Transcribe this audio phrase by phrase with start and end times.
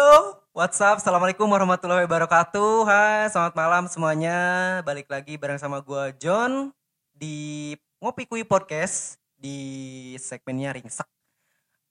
[0.00, 0.96] Yo, what's up?
[0.96, 2.88] Assalamualaikum warahmatullahi wabarakatuh.
[2.88, 4.38] Hai, selamat malam semuanya.
[4.80, 6.72] Balik lagi bareng sama gua John
[7.12, 11.04] di Ngopi Kui Podcast di segmennya Ringsek.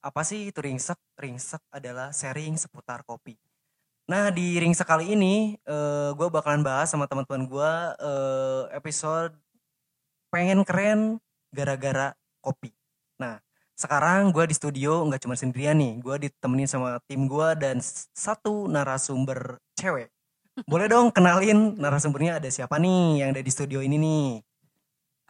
[0.02, 0.98] Apa sih itu Ringsek?
[1.22, 3.38] Ringsek adalah sharing seputar kopi.
[4.10, 9.38] Nah, di Ringsek kali ini eh, gua bakalan bahas sama teman-teman gua eh, episode
[10.34, 11.22] pengen keren
[11.54, 12.74] gara-gara kopi.
[13.80, 17.80] Sekarang gue di studio nggak cuma sendirian nih, gue ditemenin sama tim gue dan
[18.12, 20.12] satu narasumber cewek.
[20.68, 24.28] Boleh dong kenalin narasumbernya ada siapa nih yang ada di studio ini nih?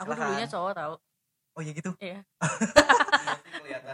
[0.01, 0.93] Aku dulunya cowok tau.
[1.53, 1.93] Oh ya gitu.
[2.01, 2.25] Iya.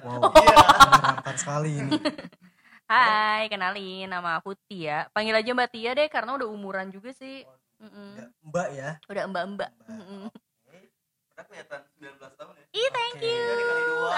[0.06, 1.98] Wow, menyeramkan sekali ini.
[2.86, 5.10] Hai, kenalin nama aku Tia.
[5.12, 7.42] Panggil aja Mbak Tia deh karena udah umuran juga sih.
[7.82, 8.90] Udah, Mbak ya.
[9.10, 9.72] Udah mbak-mbak.
[9.74, 10.04] Mbak.
[11.46, 12.66] Kelihatan 19 tahun ya.
[12.74, 13.46] Ih, thank you.
[13.46, 14.12] Dari kali dua.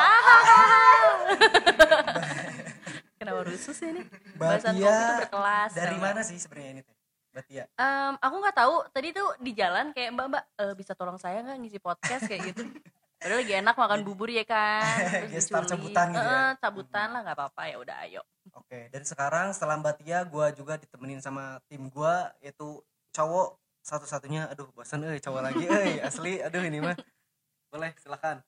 [3.17, 4.01] Kenapa rusuh sih ini?
[4.37, 5.71] Bahasan kopi Tia tuh berkelas.
[5.73, 6.95] dari tau mana sih sebenarnya ini teh?
[7.33, 7.63] Mbak Tia.
[7.75, 8.75] Em, aku nggak tahu.
[8.93, 12.53] Tadi tuh di jalan kayak Mbak Mbak eh, bisa tolong saya nggak ngisi podcast kayak
[12.53, 12.63] gitu.
[13.17, 14.85] Padahal lagi enak makan bubur ya kan.
[15.33, 15.69] Terus diculik.
[15.73, 16.37] cabutan gitu ya?
[16.37, 18.21] Eh, cabutan lah nggak apa-apa ya udah ayo.
[18.53, 22.79] Oke, dan sekarang setelah Mbak Tia, gue juga ditemenin sama tim gue yaitu
[23.11, 24.53] cowok satu-satunya.
[24.53, 26.37] Aduh, bosan eh cowok lagi, eh asli.
[26.45, 26.93] Aduh ini mah.
[27.77, 28.41] Boleh, silakan.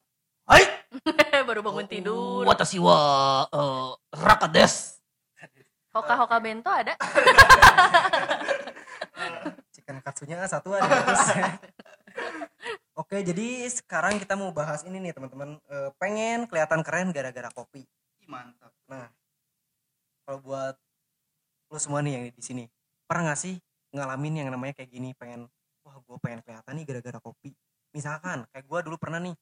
[0.49, 0.66] Hai,
[1.45, 2.49] Baru bangun tidur.
[2.49, 4.97] watashi wa uh, raka des.
[5.94, 6.97] Hoka-hoka bento ada?
[9.77, 10.89] Chicken katsunya satu ada.
[13.05, 15.61] Oke, jadi sekarang kita mau bahas ini nih teman-teman.
[15.61, 17.85] Eh, pengen kelihatan keren gara-gara kopi.
[18.25, 18.73] Mantap.
[18.89, 19.13] Nah,
[20.25, 20.73] kalau buat
[21.69, 22.66] lu semua nih yang di sini,
[23.05, 23.61] pernah gak sih
[23.94, 25.45] ngalamin yang namanya kayak gini, pengen,
[25.85, 27.53] wah gue pengen kelihatan nih gara-gara kopi.
[27.91, 29.35] Misalkan, kayak gue dulu pernah nih,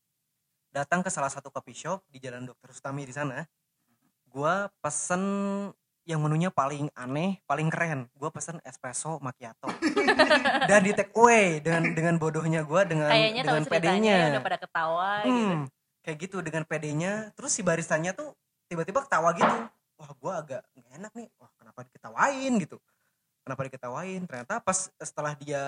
[0.71, 3.43] datang ke salah satu coffee shop di Jalan Dokter Sutami di sana,
[4.27, 5.23] gue pesen
[6.07, 8.07] yang menunya paling aneh, paling keren.
[8.15, 9.67] Gue pesen espresso macchiato.
[10.71, 14.15] Dan di take away dengan dengan bodohnya gue dengan Kayaknya dengan ceritanya pedenya.
[14.15, 15.35] ya udah pada ketawa gitu.
[15.35, 15.59] Hmm,
[16.07, 18.31] kayak gitu dengan pedenya terus si baristanya tuh
[18.71, 19.57] tiba-tiba ketawa gitu
[19.99, 22.77] wah gua agak nggak enak nih wah kenapa diketawain gitu
[23.43, 25.63] kenapa diketawain ternyata pas setelah dia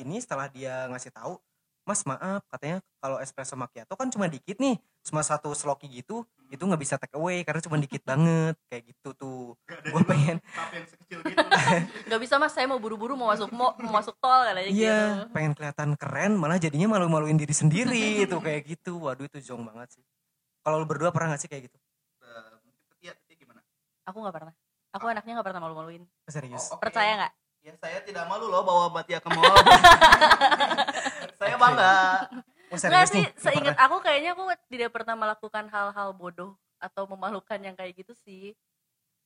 [0.00, 1.36] ini setelah dia ngasih tahu
[1.84, 6.64] mas maaf katanya kalau espresso macchiato kan cuma dikit nih cuma satu sloki gitu itu
[6.64, 10.40] nggak bisa take away karena cuma dikit banget kayak gitu tuh gue pengen
[10.72, 11.36] yang sekecil gitu.
[12.10, 15.32] Gak bisa mas, saya mau buru-buru mau masuk mau, mau masuk tol katanya iya gitu.
[15.36, 20.00] pengen kelihatan keren malah jadinya malu-maluin diri sendiri itu kayak gitu waduh itu jong banget
[20.00, 20.04] sih
[20.64, 21.78] kalau lu berdua pernah gak sih kayak gitu
[22.24, 23.60] Uh, gimana?
[24.08, 24.54] Aku nggak pernah.
[24.96, 26.08] Aku anaknya nggak pernah malu-maluin.
[26.24, 26.88] serius Oh, oke.
[26.88, 27.32] Percaya nggak?
[27.64, 29.56] Ya saya tidak malu loh bawa Mbak Tia ke mall.
[31.44, 31.94] Saya bangga.
[32.66, 33.24] Oh, Nggak serius sih?
[33.24, 38.12] Nggak seingat aku kayaknya aku tidak pernah melakukan hal-hal bodoh atau memalukan yang kayak gitu
[38.18, 38.56] sih.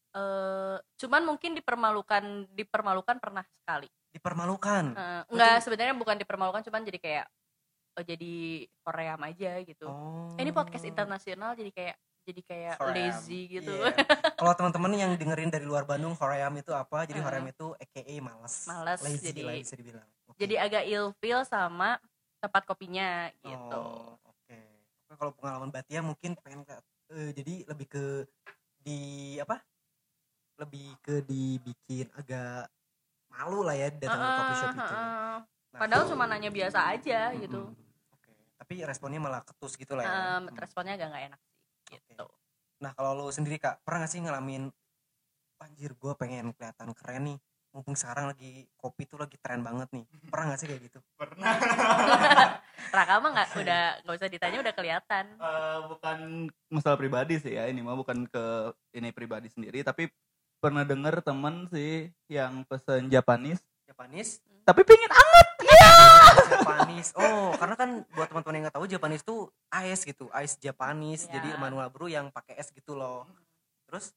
[0.08, 3.88] eh cuman mungkin dipermalukan dipermalukan pernah sekali.
[4.08, 4.84] dipermalukan.
[4.90, 7.26] Eh, enggak sebenarnya bukan dipermalukan cuman jadi kayak
[7.92, 8.34] oh, jadi
[8.80, 9.84] koream aja gitu.
[9.84, 10.32] Oh.
[10.32, 12.96] Eh, ini podcast internasional jadi kayak jadi kayak Hoream.
[13.12, 13.68] lazy gitu.
[13.70, 13.92] Iya.
[14.32, 17.04] Kalau teman-teman yang dengerin dari luar Bandung, Hoream itu apa?
[17.04, 17.26] Jadi Hmm.
[17.26, 18.54] Hoream itu AKA males.
[18.66, 20.08] Males, Lazy jadi- lah bisa dibilang.
[20.24, 20.36] Oke.
[20.38, 22.00] jadi agak ilfeel sama
[22.38, 23.82] tempat kopinya gitu.
[23.82, 24.58] Oh, Oke.
[25.08, 26.74] Oke, Kalau pengalaman Batia mungkin pengen ke,
[27.14, 28.04] eh, jadi lebih ke
[28.82, 28.98] di
[29.42, 29.60] apa?
[30.58, 32.70] Lebih ke dibikin agak
[33.30, 34.94] malu lah ya datang ke coffee shop itu.
[34.94, 35.36] heeh.
[35.68, 37.42] Nah, Padahal cuma nanya biasa aja mm-mm.
[37.44, 37.62] gitu.
[38.14, 38.32] Oke.
[38.58, 40.12] Tapi responnya malah ketus gitu lah ya.
[40.12, 40.50] Hmm.
[40.56, 41.58] responnya agak nggak enak sih
[42.08, 42.26] gitu.
[42.78, 44.70] Nah kalau lo sendiri kak, pernah gak sih ngalamin
[45.58, 47.38] Anjir gue pengen kelihatan keren nih
[47.68, 50.98] Mumpung sekarang lagi kopi tuh lagi tren banget nih Pernah gak sih kayak gitu?
[51.14, 51.52] Pernah.
[52.96, 55.24] Raka mah nggak udah nggak usah ditanya udah kelihatan.
[55.36, 56.18] Eh, bukan
[56.72, 58.44] masalah pribadi sih ya ini mah bukan ke
[58.96, 60.08] ini pribadi sendiri tapi
[60.58, 64.42] pernah denger temen sih yang pesen Japanese Japanese?
[64.68, 65.48] tapi pingin anget
[66.50, 71.24] Japanese Oh karena kan buat teman-teman yang gak tahu Japanese tuh ice gitu Ice Japanese
[71.28, 71.40] Ya.
[71.40, 73.24] Jadi manual brew yang pakai es gitu loh
[73.88, 74.12] Terus?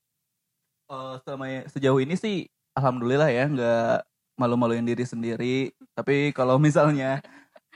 [0.92, 3.96] Eh, selama sejauh ini sih alhamdulillah ya nggak
[4.40, 5.72] malu-maluin diri sendiri.
[5.94, 7.22] Tapi kalau misalnya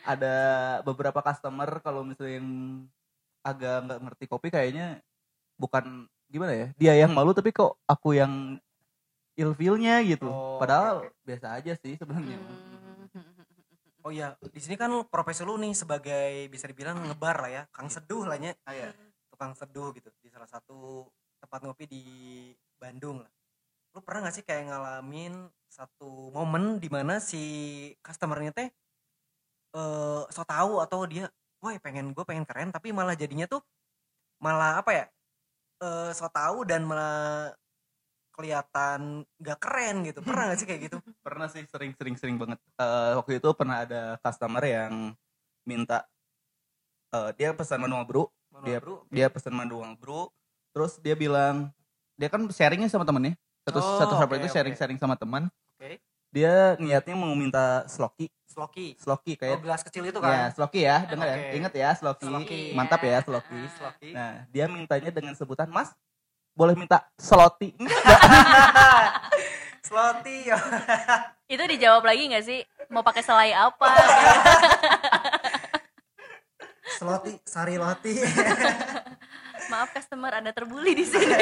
[0.05, 0.35] ada
[0.85, 2.49] beberapa customer kalau misalnya yang
[3.45, 5.01] agak nggak ngerti kopi kayaknya
[5.57, 8.57] bukan gimana ya dia yang malu tapi kok aku yang
[9.37, 10.25] ilfilnya gitu.
[10.25, 12.39] Oh, padahal biasa aja sih sebenarnya.
[14.05, 17.89] Oh iya di sini kan profesi lu nih sebagai bisa dibilang ngebar lah ya Kang
[17.89, 18.53] seduh lah ya
[19.33, 21.09] tukang seduh gitu di salah satu
[21.41, 22.03] tempat ngopi di
[22.77, 23.31] Bandung lah.
[23.95, 27.43] Lu pernah gak sih kayak ngalamin satu momen di mana si
[28.03, 28.69] customernya teh
[29.75, 31.27] eh so tahu atau dia,
[31.59, 33.59] wah pengen gue pengen keren tapi malah jadinya tuh
[34.39, 35.05] malah apa ya
[35.83, 37.51] eh so tahu dan malah
[38.35, 40.19] kelihatan nggak keren gitu.
[40.19, 40.97] Pernah gak sih kayak gitu?
[41.25, 42.59] Pernah sih sering sering sering banget.
[42.75, 45.15] Eh, waktu itu pernah ada customer yang
[45.63, 46.03] minta
[47.15, 48.27] eh, dia pesan manual brew
[48.63, 50.31] Dia- bro dia pesan manual brew
[50.71, 51.71] terus dia bilang
[52.15, 54.53] dia kan sharingnya sama temennya satu Oh, satu server oke, itu oke.
[54.53, 55.97] sharing sharing sama teman Oke.
[56.29, 60.79] dia niatnya mau minta sloki sloki sloki oh, kayak gelas kecil itu ya kan sloki
[60.85, 61.51] ya dengar ya Oke.
[61.57, 62.59] inget ya sloki, Sloki.
[62.71, 63.19] mantap ya Iya.
[63.25, 63.73] sloki Ah.
[63.73, 65.89] sloki nah dia mintanya dengan sebutan mas
[66.53, 67.73] boleh minta sloti
[69.87, 70.59] sloti ya
[71.45, 72.65] Itu dijawab lagi nggak sih?
[72.89, 73.85] Mau pakai selai apa?
[76.97, 78.17] sloti sari loti
[79.65, 81.41] Maaf customer, Anda terbuli di sini.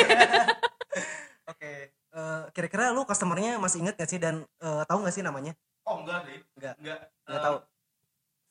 [1.47, 1.73] oke
[2.13, 5.97] Eh, kira-kira lu customernya masih inget gak sih dan eh, tahu gak sih namanya oh
[5.99, 6.75] enggak sih Enggak.
[6.77, 7.57] enggak Nggak Eh, tahu.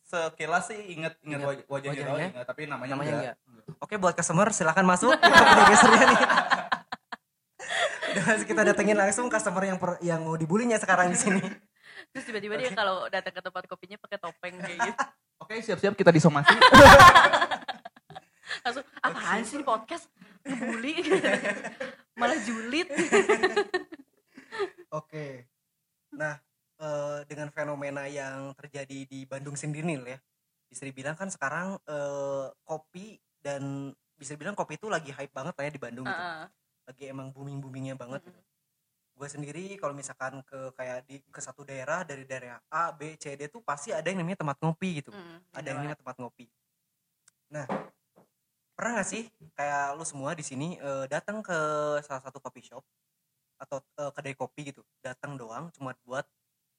[0.04, 2.28] sekilas sih inget inget Ingat waj- wajahnya, doang, wajahnya?
[2.34, 3.36] ingat, tapi namanya, Namanya enggak.
[3.78, 6.20] Oke buat customer silahkan masuk kita gesernya nih.
[8.12, 11.40] Dan kita datengin langsung customer yang per- yang mau dibulinya sekarang di sini.
[12.10, 15.02] Terus tiba-tiba dia kalau datang ke tempat kopinya pakai topeng kayak gitu.
[15.38, 16.50] Oke siap-siap kita disomasi
[18.60, 20.12] Langsung, apaan sih podcast?
[20.44, 20.94] Ngebully.
[22.20, 22.88] Malah julid.
[25.00, 25.48] Oke.
[26.12, 26.36] Nah,
[26.76, 30.18] eh, dengan fenomena yang terjadi di Bandung sendiri nih ya.
[30.68, 35.64] Bisa dibilang kan sekarang eh, kopi dan bisa dibilang kopi itu lagi hype banget lah
[35.66, 36.22] ya di Bandung gitu.
[36.22, 36.46] Heeh.
[36.86, 38.40] Lagi emang booming-boomingnya banget gitu.
[39.12, 43.36] Gue sendiri kalau misalkan ke kayak di ke satu daerah dari daerah A, B, C,
[43.36, 45.12] D tuh pasti ada yang namanya tempat ngopi gitu.
[45.12, 46.46] Mm, ada yang namanya tempat ngopi.
[47.52, 47.66] Nah,
[48.72, 51.58] pernah gak sih kayak lu semua di sini eh, datang ke
[52.02, 52.82] salah satu coffee shop
[53.60, 56.26] atau eh, kedai kopi gitu, datang doang cuma buat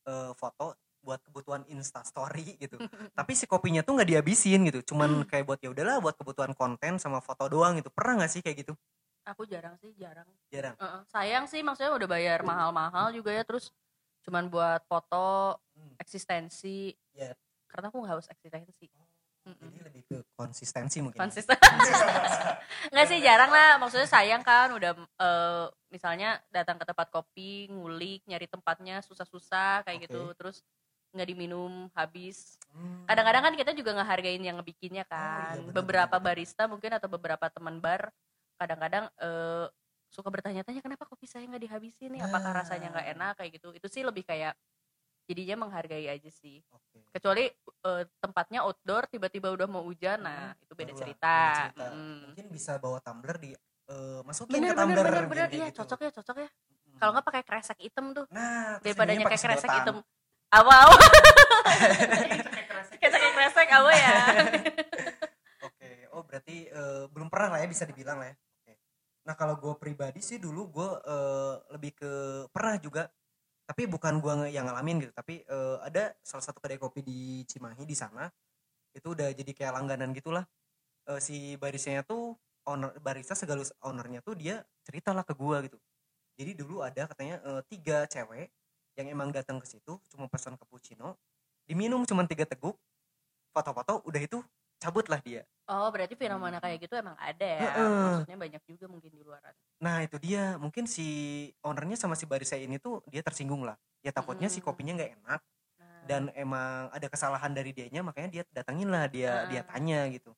[0.10, 2.80] eh, foto buat kebutuhan Insta Story gitu.
[3.20, 6.96] Tapi si kopinya tuh nggak dihabisin gitu, cuman kayak buat ya udahlah buat kebutuhan konten
[6.96, 7.92] sama foto doang gitu.
[7.92, 8.74] Pernah gak sih kayak gitu?
[9.28, 10.28] Aku jarang sih, jarang.
[10.52, 10.76] Jarang.
[10.80, 11.02] Heeh.
[11.12, 13.72] Sayang sih maksudnya udah bayar mahal-mahal juga ya terus
[14.24, 15.98] cuman buat foto Hmm.
[16.00, 16.94] eksistensi.
[17.18, 17.34] Iya.
[17.66, 18.88] Karena aku nggak harus eksistensi.
[19.44, 19.60] Mm-mm.
[19.60, 21.20] Jadi lebih ke konsistensi mungkin.
[21.20, 21.60] konsisten
[22.92, 28.24] nggak sih jarang lah maksudnya sayang kan udah eh, misalnya datang ke tempat kopi ngulik
[28.24, 30.06] nyari tempatnya susah-susah kayak Oke.
[30.08, 30.58] gitu terus
[31.12, 33.06] nggak diminum habis Hmm.
[33.06, 37.78] kadang-kadang kan kita juga ngehargain yang ngebikinnya iya, kan beberapa barista mungkin atau beberapa teman
[37.78, 38.10] bar
[38.58, 39.70] kadang-kadang eh,
[40.10, 42.66] suka bertanya-tanya kenapa kopi saya nggak dihabisin nih apakah Nah.
[42.66, 44.58] rasanya nggak enak kayak gitu itu sih lebih kayak
[45.24, 47.00] jadinya menghargai aja sih Oke.
[47.12, 47.48] kecuali
[47.84, 51.86] eh, tempatnya outdoor tiba-tiba udah mau hujan nah itu beda Barulah, cerita, beda cerita.
[51.92, 52.20] Mm.
[52.32, 53.52] Mungkin bisa bawa tumbler di
[53.88, 55.78] eh, masukin bener ke bener tumbler bener bener kayak iya gitu.
[55.84, 56.50] cocok ya cocok ya
[56.94, 57.00] Mm.
[57.02, 59.98] kalau nggak pakai kresek hitam tuh Nah, daripada pakai kresek hitam
[60.54, 60.88] awal
[61.66, 64.16] kayak pakai kresek apa ya
[65.66, 68.36] Oke, oh berarti eh, belum pernah lah ya bisa dibilang lah ya.
[68.36, 68.74] Oke.
[69.24, 72.12] Nah kalau gue pribadi sih dulu gue eh, lebih ke
[72.52, 73.08] pernah juga,
[73.64, 77.84] tapi bukan gue yang ngalamin gitu, tapi eh, ada salah satu kedai kopi di Cimahi
[77.88, 78.28] di sana,
[78.94, 80.44] itu udah jadi kayak langganan gitulah.
[81.10, 82.36] Eh, si baristanya tuh
[82.68, 85.78] owner barista segalus ownernya tuh dia ceritalah ke gue gitu.
[86.40, 88.52] Jadi dulu ada katanya eh, tiga cewek
[89.00, 91.18] yang emang datang ke situ cuma pesan cappuccino,
[91.66, 92.78] diminum cuma tiga teguk,
[93.54, 94.40] foto-foto udah itu
[94.84, 95.44] cabutlah dia.
[95.72, 97.96] oh berarti fenomena kayak gitu emang ada ya Heeh.
[98.04, 101.04] maksudnya banyak juga mungkin di luaran Nah itu dia mungkin si
[101.66, 103.76] ownernya sama si barista ini tuh dia tersinggung lah.
[104.06, 104.64] Ya takutnya si Mm.
[104.64, 105.42] kopinya nggak enak
[105.80, 109.68] Nah, dan emang ada kesalahan dari dianya makanya dia datangin lah dia dia Heeh.
[109.68, 110.34] tanya gitu.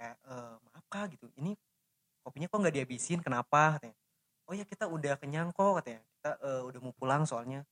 [0.00, 1.56] Kayak "Eh, maaf kak gitu ini
[2.24, 3.96] kopinya kok nggak dihabisin kenapa katanya.
[4.50, 6.02] Oh ya kita udah kenyang kok katanya.
[6.20, 7.64] Kita eh, udah mau pulang soalnya.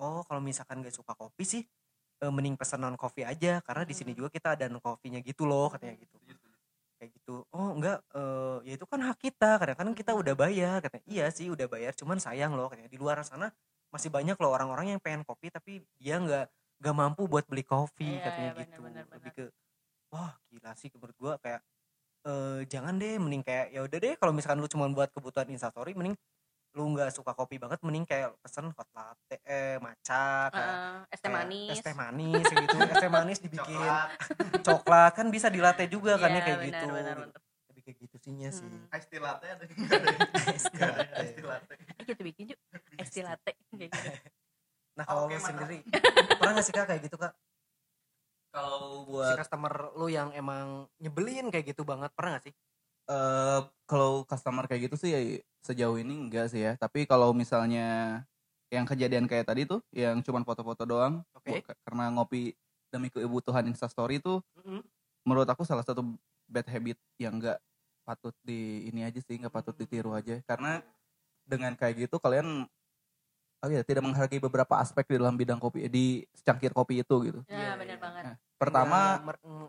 [0.00, 1.62] Oh kalau misalkan gak suka kopi sih
[2.24, 4.24] eh, mending pesan non coffee aja karena di sini Hmm.
[4.24, 6.16] juga kita ada non coffee-nya gitu loh katanya gitu.
[6.96, 7.36] Kayak gitu.
[7.52, 11.04] Oh enggak eh, ya itu kan hak kita kadang kadang kita udah bayar katanya.
[11.04, 12.88] Iya sih udah bayar cuman sayang loh katanya.
[12.88, 13.52] Di luar sana
[13.92, 16.50] masih banyak loh orang-orang yang pengen kopi tapi dia nggak
[16.82, 18.80] nggak mampu buat beli kopi Iya, katanya iya, gitu.
[18.82, 19.34] benar, lebih benar.
[19.38, 19.44] ke
[20.10, 21.60] wah gila sih menurut gua kayak
[22.24, 25.92] eh jangan deh mending kayak ya udah deh kalau misalkan lu cuma buat kebutuhan instastory
[25.94, 26.16] mending
[26.74, 31.32] lu nggak suka kopi banget mending kayak pesen hot latte eh maca kayak es teh
[31.32, 33.80] kayak manis es teh manis gitu es teh manis dibikin
[34.60, 37.22] coklat kan bisa di latte juga kan ya Iya, kayak benar, gitu benar, gitu.
[37.24, 37.40] benar.
[37.72, 38.92] lebih kayak gitu sihnya sih Hmm.
[38.92, 41.32] Ice tea latte ada Ice tea latte.
[41.42, 41.74] Latte.
[41.96, 42.60] Eh, kita bikin yuk
[42.94, 44.10] es teh latte kayak gitu.
[44.96, 45.78] nah kalau Oke, lu sendiri
[46.38, 47.32] pernah gak sih kak kayak gitu kak
[48.54, 52.54] Kalau si buat customer lu yang emang nyebelin kayak gitu banget pernah gak sih
[53.04, 55.20] eh kalau customer kayak gitu sih ya
[55.60, 56.72] sejauh ini enggak sih ya.
[56.76, 58.20] Tapi kalau misalnya
[58.74, 62.52] yang kejadian kayak tadi tuh yang cuman foto-foto doang oke bu- karena ngopi
[62.90, 64.82] demi kebutuhan instastory itu Mm-mm.
[65.22, 66.02] menurut aku salah satu
[66.50, 67.58] bad habit yang enggak
[68.04, 70.82] patut di ini aja sih nggak patut ditiru aja karena
[71.46, 72.68] dengan kayak gitu kalian
[73.64, 77.40] oh ya tidak menghargai beberapa aspek di dalam bidang kopi di secangkir kopi itu gitu.
[77.48, 78.04] Ya, Iya, benar iya.
[78.04, 78.22] banget.
[78.28, 78.98] Nah, Pertama,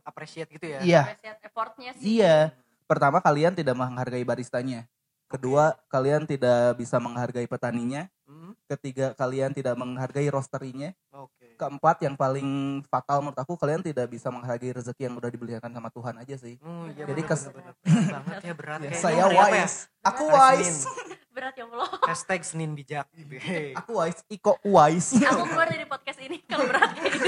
[0.04, 0.80] appreciate gitu ya.
[0.84, 2.20] iya, Appreciate effortnya sih.
[2.20, 2.52] iya.
[2.86, 4.84] Pertama kalian tidak menghargai baristanya.
[5.26, 8.06] Kedua, kalian tidak bisa menghargai petaninya.
[8.26, 10.94] Hmm, Ketiga, kalian tidak menghargai roasterinya.
[11.12, 11.54] Oke.
[11.56, 12.46] Keempat, yang paling
[12.86, 16.58] fatal menurut aku, kalian tidak bisa menghargai rezeki yang udah diberikan sama Tuhan aja sih.
[16.62, 18.12] Hmm, iya, Jadi bener, kes- bener, bener.
[18.16, 18.78] Banget ya berat.
[18.78, 19.42] Ya, Kayaknya saya apa ya?
[19.66, 19.78] wise.
[20.02, 20.80] Aku wise.
[21.36, 21.90] Berat ya Allah.
[22.08, 23.06] Hashtag Senin bijak.
[23.44, 23.76] Hey.
[23.76, 24.24] Aku wise.
[24.28, 25.20] Iko wise.
[25.20, 27.28] Aku keluar dari podcast ini kalau berat kayak gitu.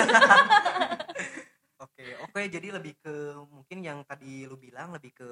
[1.77, 2.41] Oke, oke.
[2.47, 3.13] Jadi lebih ke
[3.45, 5.27] mungkin yang tadi lu bilang lebih ke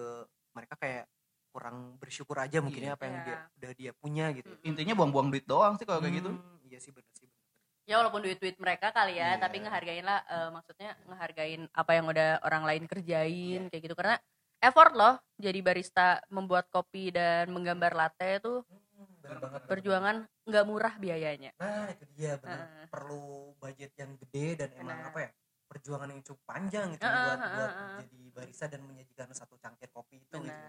[0.51, 1.07] mereka kayak
[1.55, 2.91] kurang bersyukur aja mungkin Iya.
[2.91, 3.23] ya apa yang Iya.
[3.23, 4.51] dia udah dia punya gitu.
[4.67, 6.31] Intinya buang-buang duit doang sih kalau kayak gitu.
[6.35, 7.31] Hmm, Iya sih benar sih.
[7.31, 7.43] bener.
[7.87, 9.39] Ya walaupun duit-duit mereka kali ya, Iya.
[9.39, 13.69] tapi ngehargain lah eh, maksudnya ngehargain apa yang udah orang lain kerjain Iya.
[13.71, 14.19] kayak gitu karena
[14.59, 19.59] effort loh jadi barista membuat kopi dan menggambar latte itu Hmm, bener banget.
[19.69, 21.51] perjuangan nggak murah biayanya.
[21.55, 22.67] Nah itu dia benar.
[22.67, 22.85] Heeh.
[22.91, 25.09] Perlu budget yang gede dan emang Benar.
[25.13, 25.31] apa ya?
[25.65, 27.97] Perjuangan yang cukup panjang gitu Heeh, buat heeh, buat heeh.
[28.03, 30.37] jadi barista dan menyajikan satu cangkir kopi itu.
[30.41, 30.65] gitu.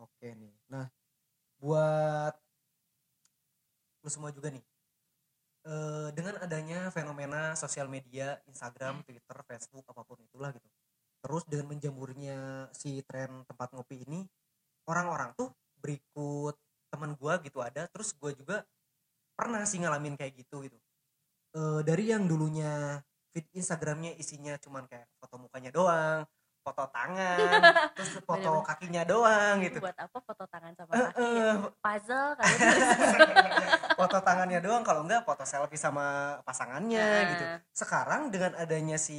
[0.00, 0.54] Oke nih.
[0.72, 0.86] Nah,
[1.60, 2.34] buat
[4.04, 4.64] lu semua juga nih.
[5.66, 10.68] eh, dengan adanya fenomena sosial media, Instagram, Twitter, Facebook, apa pun itulah gitu.
[11.22, 14.22] Terus dengan menjamurnya si tren tempat ngopi ini,
[14.90, 15.50] orang-orang tuh
[15.82, 16.54] berikut
[16.92, 18.62] teman gua gitu ada, terus gua juga
[19.38, 20.78] pernah sih ngalamin kayak gitu gitu.
[21.56, 23.00] Eh, dari yang dulunya
[23.34, 26.24] feed Instagramnya isinya cuman kayak foto mukanya doang,
[26.66, 27.38] foto tangan,
[27.94, 28.66] terus foto Bener-bener.
[28.66, 29.78] kakinya doang gitu.
[29.78, 31.22] Buat apa foto tangan sama kaki?
[31.22, 32.54] eh, Puzzle kali.
[34.02, 37.44] foto tangannya doang kalau enggak foto selfie sama pasangannya Nah, gitu.
[37.70, 39.18] Sekarang dengan adanya si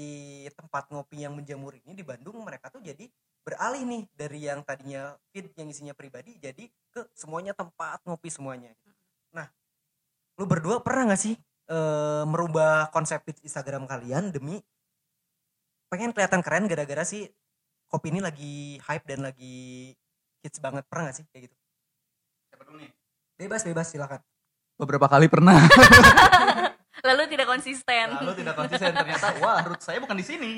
[0.52, 3.08] tempat ngopi yang menjamur ini di Bandung mereka tuh jadi
[3.42, 8.76] beralih nih dari yang tadinya feed yang isinya pribadi jadi ke semuanya tempat ngopi semuanya.
[9.32, 9.48] Nah,
[10.36, 14.60] lu berdua pernah nggak sih eh, merubah konsep feed Instagram kalian demi
[15.88, 17.28] pengen kelihatan keren gara-gara sih
[17.88, 19.96] kopi ini lagi hype dan lagi
[20.44, 21.56] hits banget pernah gak sih kayak gitu?
[23.38, 24.20] Bebas bebas silakan.
[24.78, 25.58] Beberapa kali pernah.
[27.08, 28.08] Lalu tidak konsisten.
[28.20, 30.52] Lalu tidak konsisten ternyata wah root saya bukan di sini.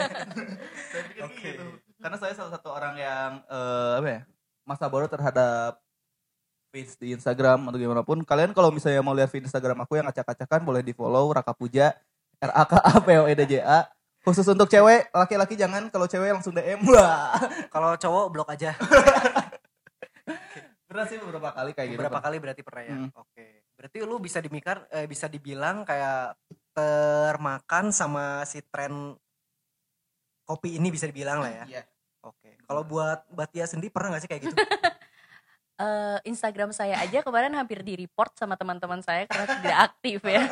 [0.92, 1.40] saya pikir Oke.
[1.40, 1.64] gitu.
[1.98, 4.20] Karena saya salah satu orang yang eh, apa ya?
[4.68, 5.80] Masa bodoh terhadap
[6.68, 8.20] feeds di Instagram atau gimana pun.
[8.22, 11.96] Kalian kalau misalnya mau lihat feed Instagram aku yang acak-acakan boleh di follow Raka Puja
[12.38, 13.88] R A K A P O E D J A.
[14.28, 16.84] Khusus untuk cewek, laki-laki jangan kalau cewek langsung DM.
[16.84, 17.32] Wah.
[17.72, 18.76] Kalau cowok blok aja.
[20.88, 22.00] Pernah sih beberapa kali kayak gitu.
[22.04, 22.96] Beberapa kali berarti pernah ya.
[22.96, 23.08] Hmm.
[23.16, 23.64] Oke.
[23.72, 26.36] Berarti lu bisa dimikar eh, bisa dibilang kayak
[26.76, 29.16] termakan sama si tren
[30.44, 31.64] kopi ini bisa dibilang lah ya.
[31.64, 31.82] Iya.
[32.28, 32.60] Oke.
[32.68, 34.56] Kalau buat Batia sendiri pernah gak sih kayak gitu?
[35.78, 40.42] Eh, Instagram saya aja kemarin hampir di report sama teman-teman saya karena tidak aktif ya.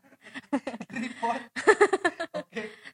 [1.04, 1.42] Report.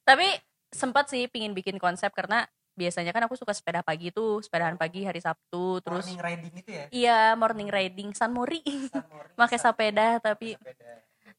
[0.03, 0.27] Tapi
[0.73, 5.05] sempat sih pingin bikin konsep karena biasanya kan aku suka sepeda pagi tuh, sepedahan pagi
[5.05, 6.85] hari Sabtu, terus Morning riding itu ya.
[6.89, 8.65] iya morning riding San Mori.
[9.39, 10.57] Pakai sepeda tapi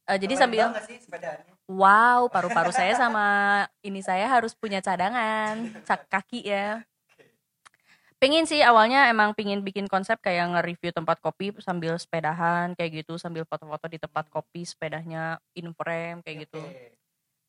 [0.05, 1.53] eh, jadi Keren sambil sih sepedaannya.
[1.65, 3.27] wow, paru-paru saya sama
[3.81, 6.86] ini saya harus punya cadangan, cak kaki ya.
[8.22, 13.19] Pengen sih awalnya emang pingin bikin konsep kayak nge-review tempat kopi sambil sepedahan kayak gitu,
[13.19, 16.63] sambil foto-foto di tempat kopi, sepedanya in frame kayak gitu.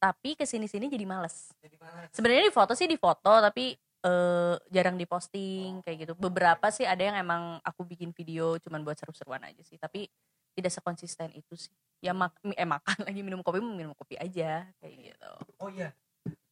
[0.04, 1.49] Tapi ke sini-sini jadi males.
[1.64, 2.04] Jadi mana?
[2.12, 3.73] Sebenarnya di foto sih di foto tapi
[4.04, 6.12] eh, jarang diposting kayak gitu.
[6.20, 9.80] Beberapa sih ada yang emang aku bikin video cuman buat seru-seruan aja sih.
[9.80, 10.04] Tapi
[10.52, 11.73] tidak sekonsisten itu sih.
[12.04, 15.32] Ya mak eh makan lagi minum kopi minum kopi aja kayak gitu.
[15.56, 15.96] Oh iya.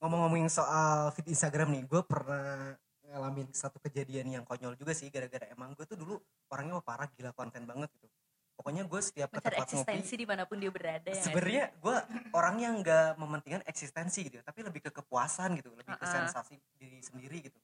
[0.01, 2.73] Ngomong-ngomongin soal feed Instagram nih, gue pernah
[3.13, 6.17] ngalamin satu kejadian yang konyol juga sih gara-gara emang gue tuh dulu
[6.49, 8.17] orangnya parah gila konten banget gitu.
[8.63, 11.19] Pokoknya gue setiap ke tempat ngopi eksistensi di mana pun dia berada ya.
[11.19, 11.97] sebenarnya gue
[12.31, 16.31] orang yang nggak mementingkan eksistensi gitu ya, tapi lebih ke kepuasan gitu lebih ke Uh-uh.
[16.31, 17.59] sensasi diri sendiri gitu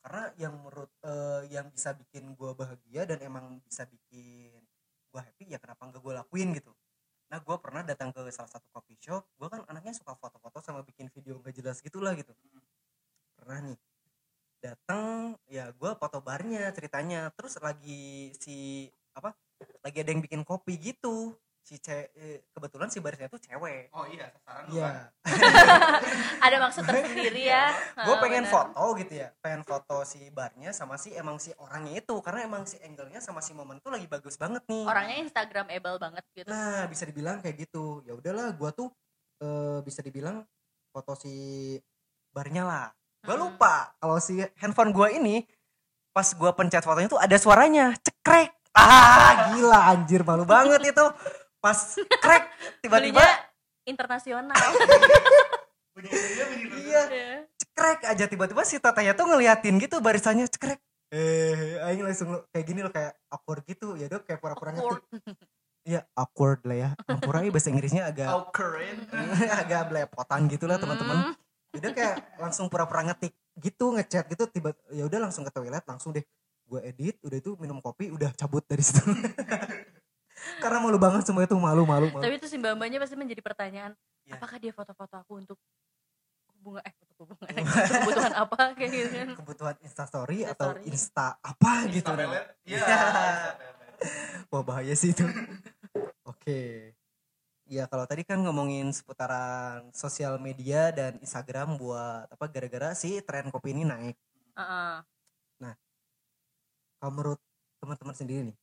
[0.00, 4.56] karena yang menurut eh, yang bisa bikin gue bahagia dan emang bisa bikin
[5.12, 6.72] gue happy ya kenapa nggak gue lakuin gitu
[7.28, 10.80] nah gue pernah datang ke salah satu coffee shop gue kan anaknya suka foto-foto sama
[10.80, 12.32] bikin video nggak jelas gitulah gitu
[13.36, 13.78] pernah nih
[14.64, 19.36] datang ya gue foto barnya ceritanya terus lagi si apa
[19.80, 24.08] lagi ada yang bikin kopi gitu si ce eh, kebetulan si barisnya tuh cewek Oh
[24.08, 24.88] iya, sasaran lu kan.
[24.88, 25.00] Iya,
[26.48, 27.68] Ada maksud tersendiri ya.
[28.08, 28.52] gue Ah, pengen benar.
[28.72, 32.64] foto gitu ya, pengen foto si barnya sama si emang si orangnya itu, karena emang
[32.64, 34.84] si angle-nya sama si momen tuh lagi bagus banget nih.
[34.86, 36.48] Orangnya Instagramable banget gitu.
[36.48, 38.00] Nah, bisa dibilang kayak gitu.
[38.02, 38.88] Ya udahlah, gua tuh
[39.38, 40.40] eh, bisa dibilang
[40.88, 41.76] foto si
[42.32, 42.86] barnya lah.
[43.20, 43.44] Gua Mm-mm.
[43.44, 45.44] lupa kalau si handphone gua ini
[46.16, 48.56] pas gua pencet fotonya tuh ada suaranya, cekrek.
[48.78, 51.06] Ah, gila anjir malu banget itu.
[51.58, 51.78] Pas
[52.22, 53.26] crack tiba-tiba
[53.82, 54.54] internasional.
[56.78, 57.02] iya
[57.58, 60.78] cekrek aja tiba-tiba si tetehnya tuh ngeliatin gitu barisannya cekrek.
[61.10, 65.02] Eh, aing langsung kayak gini loh kayak awkward gitu ya dok kayak pura-pura ngetik.
[65.88, 66.90] Iya awkward lah ya.
[67.08, 69.08] Ampura ya bahasa Inggrisnya agak current.
[69.64, 71.32] agak belepotan gitu lah teman-teman.
[71.32, 71.34] Hmm.
[71.72, 76.14] Jadi kayak langsung pura-pura ngetik gitu ngechat gitu tiba ya udah langsung ke toilet langsung
[76.14, 76.22] deh
[76.68, 79.00] gue edit udah itu minum kopi udah cabut dari situ.
[80.62, 82.22] Karena malu banget semua itu malu malu malu.
[82.22, 84.36] Tapi itu si mbak-mbaknya pasti menjadi pertanyaan, Iya.
[84.36, 85.58] apakah dia foto-foto aku untuk
[86.60, 89.28] hubungan eh untuk hubungan untuk kebutuhan apa kayak gitu kan.
[89.40, 90.92] Kebutuhan instastory atau Instastory.
[90.92, 92.10] insta apa gitu.
[92.12, 92.40] Iya.
[92.68, 92.86] Iya.
[94.52, 95.24] Wah bahaya sih itu.
[96.22, 96.92] Oke.
[97.68, 103.48] Ya kalau tadi kan ngomongin seputaran sosial media dan Instagram buat apa gara-gara si tren
[103.48, 104.16] kopi ini naik.
[104.54, 104.96] Heeh.
[106.98, 107.40] Kalau menurut
[107.78, 108.56] teman-teman sendiri nih,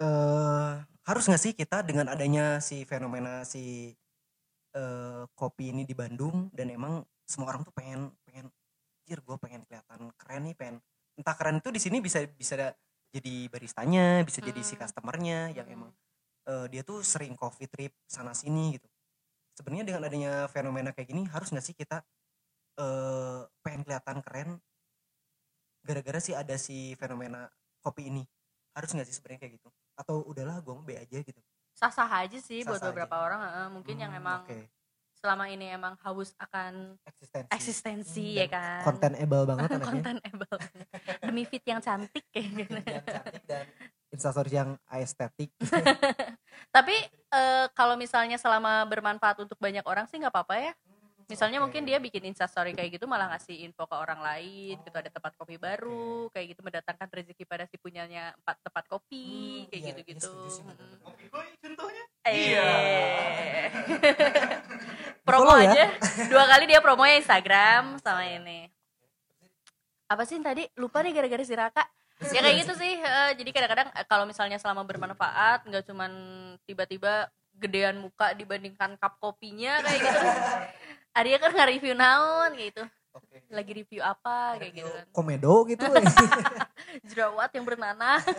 [0.00, 0.72] eh
[1.06, 3.94] harus nggak sih kita dengan adanya si fenomena si
[4.76, 8.46] eh, kopi ini di Bandung dan emang semua orang tuh pengen pengen,
[9.08, 10.76] jir gue pengen kelihatan keren nih pengen
[11.18, 12.74] entah keren itu di sini bisa bisa
[13.14, 14.82] jadi baristanya bisa jadi si Hmm.
[14.84, 15.90] customernya yang emang
[16.50, 18.88] eh, dia tuh sering coffee trip sana sini gitu
[19.58, 22.02] sebenarnya dengan adanya fenomena kayak gini harus nggak sih kita
[22.80, 24.50] eh pengen kelihatan keren
[25.86, 27.46] gara-gara sih ada si fenomena
[27.78, 28.26] kopi ini
[28.74, 31.40] harus nggak sih sebenarnya kayak gitu atau udahlah gue mau B aja gitu
[31.76, 33.66] Sah-sah aja sih buat Sah-sah beberapa orang heeh.
[33.70, 34.58] mungkin yang Hmm, emang oke.
[35.16, 38.82] selama ini emang haus akan eksistensi eksistensi Hmm, ya kan.
[38.84, 40.56] contentable banget Contentable.
[41.22, 42.76] Demi fit yang cantik kayak gitu.
[42.90, 43.64] yang cantik dan
[44.12, 45.52] instastory yang aesthetic
[46.76, 46.96] Tapi
[47.32, 50.72] eh, kalau misalnya selama bermanfaat untuk banyak orang sih nggak apa-apa ya.
[51.26, 51.64] Misalnya Oke.
[51.66, 55.34] mungkin dia bikin instastory kayak gitu malah ngasih info ke orang lain gitu ada tempat
[55.34, 59.88] kopi baru kayak gitu mendatangkan rezeki pada si punyanya empat tempat kopi Hmm, kayak iya,
[59.90, 60.30] gitu-gitu.
[60.30, 61.02] iya.
[61.02, 61.24] Kopi
[61.58, 62.04] contohnya.
[62.22, 63.66] Eh.
[65.26, 65.70] promo Di-follow ya.
[65.74, 65.84] aja.
[66.30, 68.70] Dua kali dia promonya Instagram sama ini.
[70.06, 70.62] Apa sih tadi?
[70.78, 71.82] Lupa nih gara-gara si Raka.
[72.22, 72.96] Ya kayak gitu sih.
[72.96, 76.12] eh, jadi kadang-kadang eh, kalau misalnya selama bermanfaat nggak cuman
[76.64, 80.28] tiba-tiba gedean muka dibandingkan cup kopinya kayak gitu.
[81.16, 82.84] Arya kan nge-review naon gitu.
[83.16, 83.40] Oke.
[83.48, 85.06] Lagi review apa kayak gitu kan.
[85.08, 85.80] komedo gitu
[87.08, 88.20] Jerawat yang bernanah.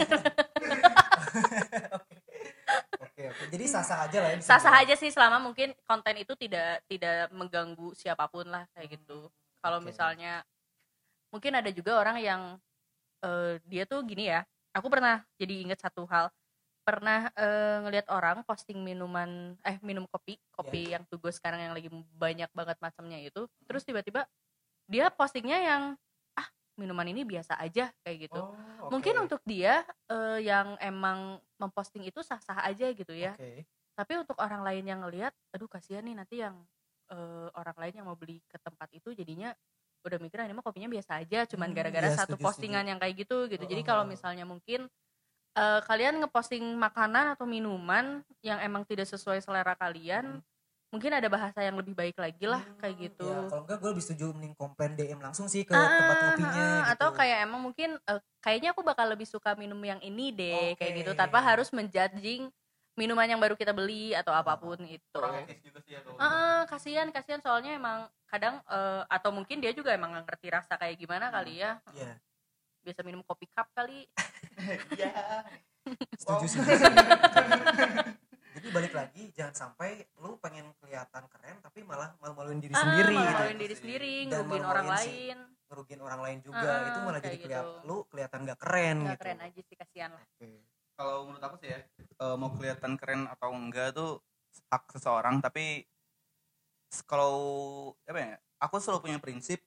[3.02, 6.86] oke oke jadi sah-sah aja lah ya sah-sah aja sih selama mungkin konten itu tidak
[6.86, 9.32] tidak mengganggu siapa pun lah kayak gitu.
[9.58, 9.90] Kalau Oke.
[9.90, 10.46] misalnya
[11.34, 12.42] mungkin ada juga orang yang
[13.26, 14.46] eh, dia tuh gini ya.
[14.78, 16.30] Aku pernah jadi inget satu hal.
[16.88, 21.92] Pernah eh, ngelihat orang posting minuman eh minum kopi, kopi yang Tugo sekarang yang lagi
[22.16, 23.44] banyak banget macamnya itu.
[23.68, 24.24] Terus tiba-tiba
[24.88, 25.84] dia postingnya yang
[26.40, 26.48] ah
[26.80, 28.40] minuman ini biasa aja kayak gitu.
[28.40, 28.94] Oh, oke.
[28.94, 33.68] Mungkin untuk dia eh, yang emang memposting itu sah-sah aja gitu ya Oke.
[33.98, 36.56] tapi untuk orang lain yang ngelihat aduh kasihan nih nanti yang
[37.12, 39.54] eh, orang lain yang mau beli ke tempat itu jadinya
[40.06, 42.86] udah mikir "Ah, ini mah kopinya biasa aja cuman Hmm, gara-gara iya, satu setuju, postingan
[42.88, 43.88] yang kayak gitu gitu jadi Oh.
[43.88, 44.88] kalau misalnya mungkin
[45.58, 50.40] eh, kalian ngeposting makanan atau minuman yang emang tidak sesuai selera kalian
[50.88, 53.28] mungkin ada bahasa yang lebih baik lagi lah Hmm, kayak gitu.
[53.28, 56.48] ya, kalau enggak gue lebih setuju mending komplain DM langsung sih ke Ah, tempat kopinya
[56.48, 56.92] ah, gitu.
[56.96, 61.04] atau kayak emang mungkin eh, kayaknya aku bakal lebih suka minum yang ini deh kayak
[61.04, 62.48] gitu tanpa harus menjudging
[62.96, 66.18] minuman yang baru kita beli atau apa pun itu Kurang etis juga sih ya kalau.
[66.18, 70.80] Ah, kasihan kasihan soalnya emang kadang eh, atau mungkin dia juga emang nggak ngerti rasa
[70.80, 71.84] kayak gimana kali ya.
[71.94, 72.16] Iya,
[72.88, 74.08] biasa minum kopi cup kali
[74.90, 75.44] Iya.
[76.16, 76.60] setuju sih.
[78.50, 83.14] Jadi balik lagi jangan sampai lu pengen kelihatan keren tapi malah malu-maluin diri Ah, sendiri
[83.14, 83.36] gitu.
[83.38, 87.00] maluin diri sendiri Dan ngerugiin malu-maluin orang si- lain ngerugiin orang lain juga Ah, itu
[87.02, 87.86] malah jadi kelihatan gitu.
[87.86, 89.22] lu kelihatan gak keren nggak gitu.
[89.22, 90.50] keren aja sih kasihan lah Oke.
[90.96, 94.18] Kalau menurut aku sih ya, eh, mau kelihatan keren atau enggak tuh
[94.66, 95.86] hak seseorang, tapi
[97.04, 97.36] kalau
[98.02, 98.34] apa ya?
[98.60, 99.62] Aku selalu punya prinsip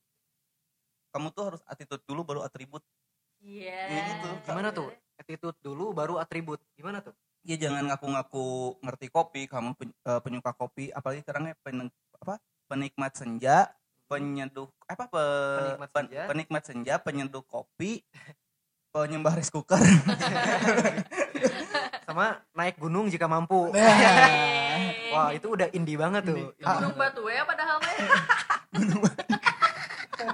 [1.10, 2.82] kamu tuh harus attitude dulu baru atribut.
[3.40, 4.28] Iya Kayak gitu.
[4.46, 4.88] Gimana tuh?
[5.16, 6.58] Attitude dulu baru atribut.
[6.74, 7.12] Gimana tuh?
[7.40, 11.88] Ya jangan ngaku-ngaku ngerti kopi, kamu pen- eh, penyuka kopi, apalagi sekarang ya pen-
[12.20, 12.36] apa
[12.68, 13.56] penikmat senja,
[14.06, 16.22] penyeduh apa pe- Penikmat pen- senja.
[16.28, 18.04] penikmat senja, penyeduh kopi,
[18.92, 19.80] penyembah rice cooker.
[22.04, 23.70] Sama naik gunung jika mampu.
[23.72, 25.08] Yeay.
[25.10, 26.36] Wah, itu udah indie banget tuh.
[26.36, 26.52] Indie.
[26.58, 27.94] Indie gunung batu ya padahal mah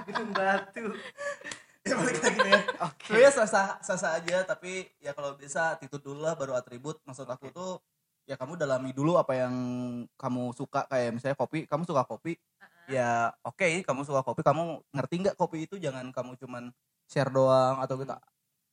[0.03, 0.83] gunung batu.
[0.83, 1.46] ya
[1.99, 2.51] balik lagi.
[3.07, 6.99] Sebenarnya sah sah aja tapi ya kalau bisa attitude dulu lah baru atribut.
[7.07, 7.79] Maksud aku tuh
[8.27, 9.53] ya kamu dalami dulu apa yang
[10.19, 12.35] kamu suka kayak misalnya kopi, kamu suka kopi.
[12.87, 16.71] Ya oke, kamu suka kopi, kamu ngerti nggak kopi itu jangan kamu cuman
[17.07, 18.19] share doang atau kita.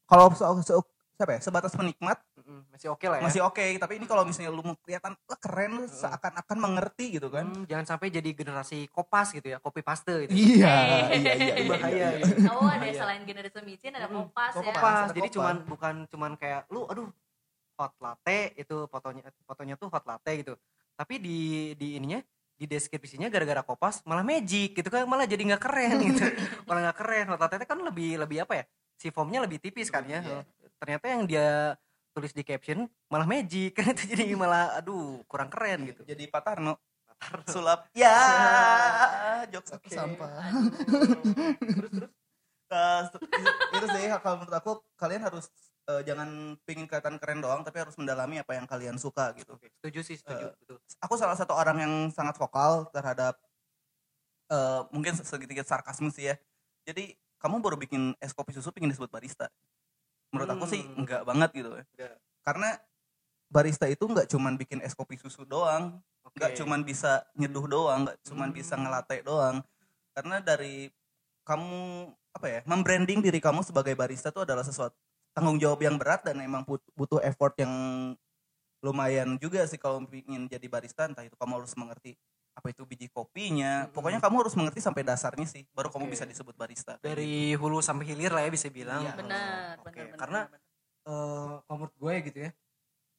[0.07, 4.04] Kalau so- so- siapa ya sebatas penikmat masih oke lah ya masih oke tapi ini
[4.04, 8.12] kalau misalnya lu mau kelihatan wah keren lu seakan-akan mengerti gitu kan Hmm, jangan sampai
[8.12, 12.44] jadi generasi kopas gitu ya copy paste gitu iya iya iya itu bahaya iya, gitu.
[12.52, 13.00] Oh ada Iya.
[13.00, 14.64] selain generasi micin ada kopas ya.
[14.70, 15.07] kopas.
[15.16, 15.37] Jadi kopas.
[15.40, 17.09] cuman bukan cuman kayak lu aduh
[17.74, 20.52] hot latte itu fotonya fotonya tuh hot latte gitu.
[20.94, 21.38] Tapi di
[21.74, 22.20] di ininya
[22.54, 26.22] di deskripsinya gara-gara kopas malah magic gitu kan malah jadi nggak keren gitu.
[26.68, 27.24] malah nggak keren.
[27.33, 28.64] Hot latte kan lebih lebih apa ya?
[28.94, 30.20] Si formnya lebih tipis kan ya.
[30.20, 30.40] Iya.
[30.78, 31.48] Ternyata yang dia
[32.14, 33.74] tulis di caption malah magic.
[33.74, 36.07] Kan itu jadi malah aduh kurang keren gitu.
[36.07, 36.79] jadi Pak Tarno.
[37.50, 37.90] Sulap.
[37.98, 38.14] Ya.
[39.53, 39.90] Jokes Oke.
[39.92, 40.31] sampah.
[41.61, 42.11] Terus terus.
[42.74, 43.03] Eh,
[43.77, 45.46] itu sih kalau menurut aku kalian harus
[45.90, 49.55] eh, jangan pingin kelihatan keren doang tapi harus mendalami apa yang kalian suka gitu.
[49.55, 50.50] Oke, setuju sih setuju.
[50.50, 50.79] Eh, betul.
[51.03, 53.37] aku salah satu orang yang sangat vokal terhadap
[54.50, 56.35] eh, mungkin sedikit sarkasme sih ya.
[56.85, 59.53] Jadi kamu baru bikin es kopi susu pingin disebut barista
[60.35, 61.07] menurut aku sih Hmm.
[61.07, 62.14] enggak banget gitu ya Enggak.
[62.42, 62.68] karena
[63.47, 66.03] barista itu nggak cuman bikin es kopi susu doang
[66.35, 68.59] nggak cuman bisa nyeduh doang nggak cuman Hmm.
[68.59, 69.62] bisa ngelate doang
[70.11, 70.90] karena dari
[71.47, 74.99] kamu apa ya membranding diri kamu sebagai barista itu adalah sesuatu
[75.31, 77.70] tanggung jawab yang berat dan emang but- butuh effort yang
[78.83, 82.18] lumayan juga sih kalau ingin jadi barista entah itu kamu harus mengerti
[82.55, 83.95] apa itu biji kopinya Mm-mm.
[83.99, 86.12] pokoknya kamu harus mengerti sampai dasarnya sih baru kamu Oke.
[86.14, 89.03] bisa disebut barista dari hulu sampai hilir lah ya bisa bilang.
[89.03, 89.12] Iya.
[89.19, 90.61] Benar, Oke, benar, benar, Karena benar.
[91.05, 92.51] eh kalau menurut gue gitu ya,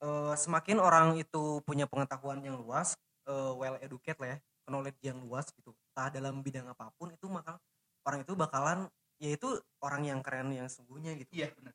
[0.01, 2.95] eh, semakin orang itu punya pengetahuan yang luas,
[3.27, 4.37] eh, well educated lah ya,
[4.71, 7.59] knowledge yang luas gitu, entah dalam bidang apa pun itu maka
[8.07, 8.79] orang itu bakalan
[9.19, 9.47] yaitu
[9.83, 11.31] orang yang keren yang sungguhnya gitu.
[11.43, 11.71] iya benar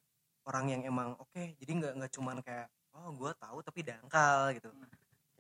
[0.49, 4.73] Orang yang emang oke, jadi nggak nggak cuman kayak oh gue tahu tapi dangkal gitu.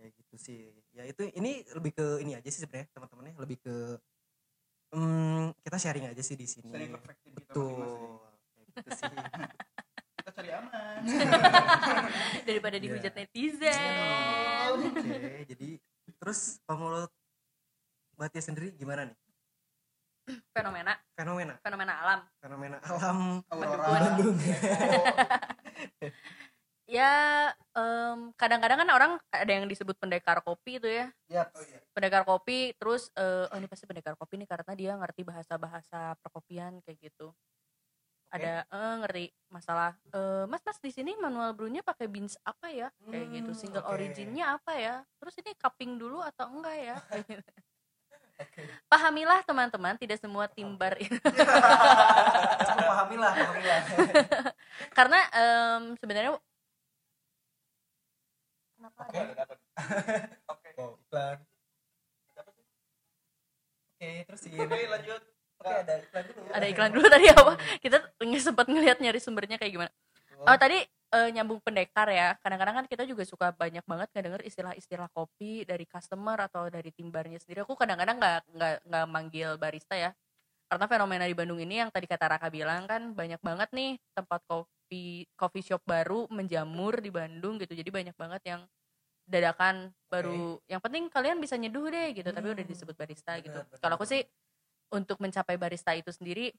[0.01, 0.61] Kayak gitu sih.
[0.97, 4.01] Ya itu ini lebih ke ini aja sih sebenarnya teman-temannya lebih ke
[4.97, 6.73] hmm, kita sharing aja sih di sini.
[6.73, 8.17] Sharing perspektif kita Betul.
[8.65, 9.13] gitu sih.
[10.21, 11.01] kita cari aman
[12.49, 14.73] Daripada dihujat netizen.
[14.89, 15.69] Oke, jadi
[16.17, 17.13] terus kalau menurut
[18.17, 19.17] Mbak Tia sendiri gimana nih?
[20.53, 22.21] Fenomena, Fenomena, fenomena alam.
[22.39, 24.39] fenomena alam Bandung.
[26.90, 31.07] Ya em, kadang-kadang kan orang ada yang disebut pendekar kopi itu ya.
[31.31, 31.55] Yap.
[31.55, 35.22] oh iya Pendekar kopi terus eh, oh ini pasti pendekar kopi nih karena dia ngerti
[35.22, 37.31] bahasa-bahasa perkopian kayak gitu.
[38.35, 39.24] Ada eh, ngerti
[39.55, 42.90] masalah eh, Mas Mas di sini manual brewnya pakai beans apa ya?
[43.07, 43.50] Kayak gitu.
[43.55, 43.94] Hmm, Single oke.
[43.94, 45.07] originnya apa ya?
[45.22, 46.96] Terus ini cupping dulu atau enggak ya?
[47.31, 47.46] Gitu.
[48.88, 51.12] Pahamilah teman-teman, tidak semua timbar itu
[52.81, 53.83] Pahamilah, pahamilah.
[54.98, 56.33] karena em, sebenarnya
[59.11, 59.23] Oke.
[59.35, 59.55] ada?
[60.55, 60.70] oke.
[60.79, 61.38] Oh, iklan.
[64.01, 64.55] Oke, terus sih.
[64.57, 65.23] oke lanjut.
[65.61, 66.40] Oke, ada iklan dulu.
[66.57, 67.53] ada iklan dulu tadi apa?
[67.85, 69.92] Kita nggak sempat ngelihat nyari sumbernya kayak gimana.
[70.40, 70.57] Oh.
[70.57, 72.33] Tadi eh, nyambung pendekar ya.
[72.40, 77.37] Kadang-kadang kan kita juga suka banyak banget ngedenger istilah-istilah kopi dari customer atau dari timbarnya
[77.42, 77.66] sendiri.
[77.68, 80.16] Aku kadang-kadang nggak nggak nggak manggil barista ya.
[80.70, 84.40] Karena fenomena di Bandung ini yang tadi kata Raka bilang kan banyak banget nih tempat
[84.46, 87.77] kopi coffee shop baru menjamur di Bandung gitu.
[87.77, 88.62] Jadi banyak banget yang
[89.31, 92.73] dadakan baru yang penting kalian bisa nyeduh deh gitu tapi udah Hmm.
[92.75, 94.27] disebut barista gitu Benar, kalau aku sih
[94.90, 96.51] untuk mencapai barista itu sendiri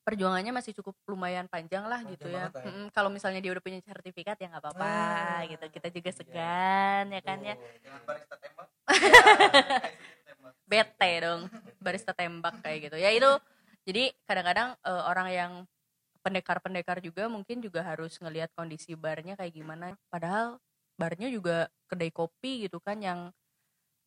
[0.00, 2.48] perjuangannya masih cukup lumayan panjang lah Panjang gitu ya.
[2.48, 2.60] ya.
[2.68, 5.64] Mm-mm, Kalau misalnya dia udah punya sertifikat ya nggak apa-apa Ah, gitu.
[5.72, 6.16] Kita juga iya.
[6.16, 7.54] segan ya kan ya.
[7.84, 8.68] Jangan barista tembak
[10.70, 11.40] Bete dong
[11.80, 12.96] barista tembak kayak gitu.
[12.96, 13.30] Ya itu
[13.84, 15.52] jadi kadang-kadang eh, orang yang
[16.20, 19.96] pendekar-pendekar juga mungkin juga harus ngelihat kondisi barnya kayak gimana.
[20.12, 20.60] Padahal
[21.00, 21.56] barnya juga
[21.90, 23.20] kedai kopi gitu kan yang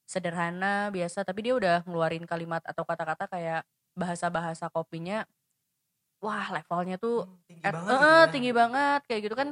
[0.05, 3.61] sederhana biasa tapi dia udah ngeluarin kalimat atau kata-kata kayak
[3.97, 5.25] bahasa-bahasa kopinya
[6.23, 8.31] wah levelnya tuh Hmm, tinggi at- banget eh, gitu ya.
[8.33, 9.49] tinggi banget kayak gitu kan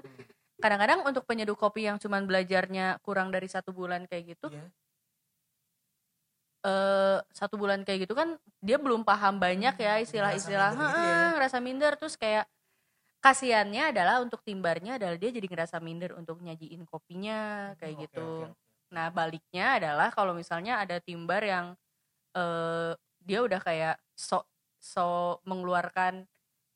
[0.62, 4.66] kadang-kadang untuk penyeduh kopi yang cuman belajarnya kurang dari satu bulan kayak gitu Iya.
[6.62, 11.00] eh satu bulan kayak gitu kan dia belum paham banyak ya Hmm, istilah-istilah minder gitu
[11.02, 11.18] ya.
[11.18, 12.46] "Heeh, ngerasa minder terus kayak
[13.22, 18.26] kasihannya adalah untuk timbarnya adalah dia jadi ngerasa minder untuk nyajiin kopinya kayak Oke, gitu
[18.26, 18.60] oke, oke.
[18.92, 21.66] nah baliknya adalah kalau misalnya ada timbar yang
[22.34, 24.44] eh dia udah kayak sok
[24.82, 26.26] so mengeluarkan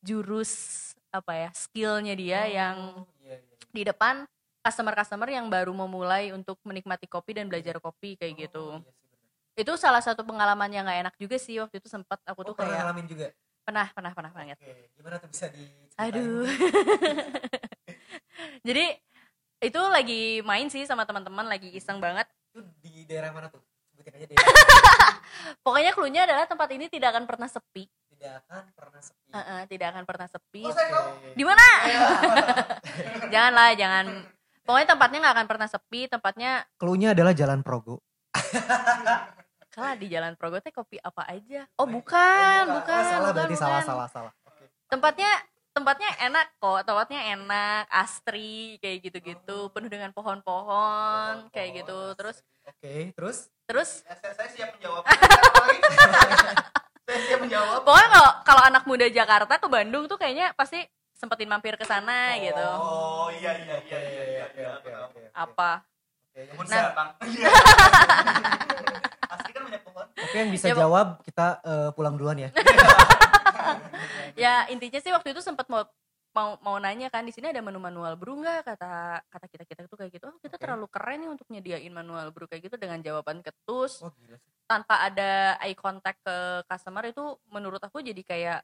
[0.06, 3.56] jurus apa ya skillnya dia yang Oh, iya, iya.
[3.74, 4.30] di depan
[4.62, 8.66] customer-customer yang baru mau mulai untuk menikmati kopi dan belajar kopi kayak Oh, gitu.
[8.86, 9.10] iya sih.
[9.66, 12.56] Itu salah satu pengalaman yang nggak enak juga sih waktu itu sempat aku Oh, tuh
[12.62, 13.28] kayak ngalamin juga.
[13.66, 14.58] Pernah pernah pernah banget.
[14.62, 15.66] Oke, gimana tuh bisa di
[15.98, 16.46] Aduh.
[18.68, 18.86] Jadi
[19.66, 22.30] itu lagi main sih sama teman-teman lagi iseng banget.
[22.54, 23.64] Itu di daerah mana tuh?
[23.90, 24.46] Sebutin aja daerah.
[25.66, 27.90] Pokoknya clue-nya adalah tempat ini tidak akan pernah sepi.
[28.14, 29.30] Tidak akan pernah sepi.
[29.34, 30.64] Heeh, tidak akan pernah sepi.
[30.64, 30.72] Oh.
[30.72, 31.30] Oke.
[31.34, 31.68] Di mana?
[33.34, 34.06] jangan lah jangan
[34.66, 38.02] pokoknya tempatnya nggak akan pernah sepi tempatnya Cluenya adalah Jalan Progo.
[39.76, 41.68] Salah di Jalan Progo teh kopi apa aja?
[41.76, 42.96] Oh bukan Oh, bukan.
[42.96, 43.90] oh, salah bukan, berarti salah bukan.
[43.92, 44.08] salah.
[44.08, 44.32] Salah.
[44.88, 45.32] tempatnya
[45.76, 52.40] tempatnya enak kok tempatnya enak astri kayak gitu-gitu penuh dengan pohon-pohon kayak gitu terus?
[52.64, 53.52] Oke, terus?
[53.68, 54.08] Terus?
[54.08, 55.04] Saya, saya siap menjawab.
[57.06, 57.86] Saya siap menjawab.
[57.86, 60.82] Pokoknya kalau kalau anak muda Jakarta ke Bandung tuh kayaknya pasti
[61.14, 62.66] sempetin mampir ke sana gitu.
[62.76, 64.98] oh iya iya iya iya iya iya
[65.32, 65.84] apa
[66.34, 66.82] Nyebut Nah.
[66.82, 67.10] Serpang.
[67.26, 67.48] Iya.
[67.48, 69.25] Asli kan banyak pohon.
[70.16, 72.50] Oke, yang bisa Ya, jawab kita eh, pulang duluan ya.
[74.36, 75.84] ya intinya sih waktu itu sempat mau
[76.36, 79.82] mau mau nanya kan di sini ada menu manual brew nggak kata kata kita kita
[79.88, 80.64] tuh kayak gitu oh kita Oke.
[80.68, 84.52] terlalu keren nih untuk nyediain manual brew kayak gitu dengan jawaban ketus Oh, gila sih.
[84.68, 86.36] tanpa ada eye contact ke
[86.68, 88.60] customer itu menurut aku jadi kayak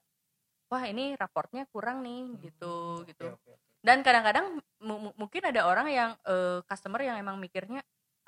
[0.68, 3.80] wah ini raportnya kurang nih gitu gitu Oke, oke, oke.
[3.80, 7.80] dan kadang-kadang mu- mu- mungkin ada orang yang eh, customer yang emang mikirnya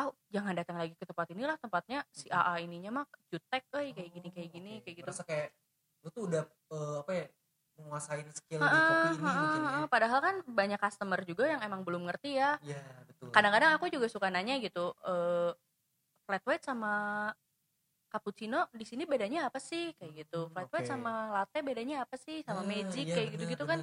[0.01, 4.09] oh jangan datang lagi ke tempat inilah tempatnya si AA ininya mah jutek euy kayak
[4.09, 5.07] gini kayak gini kayak gitu.
[5.07, 5.47] Berasa kayak
[6.03, 7.25] lu tuh udah eh, apa ya
[7.73, 9.85] menguasain skill di Heeh, kopi ini heeh, mungkin ya.
[9.89, 12.57] padahal kan banyak customer juga yang emang belum ngerti ya.
[12.61, 13.29] Iya, betul.
[13.33, 15.51] kadang-kadang aku juga suka nanya gitu eh
[16.25, 16.93] flat white sama
[18.13, 19.93] cappuccino di sini bedanya apa sih?
[19.97, 20.39] Kayak gitu.
[20.47, 20.93] Hmm, flat white oke.
[20.93, 22.45] sama latte bedanya apa sih?
[22.45, 23.79] Sama Ah, magic iya, kayak gitu-gitu kan.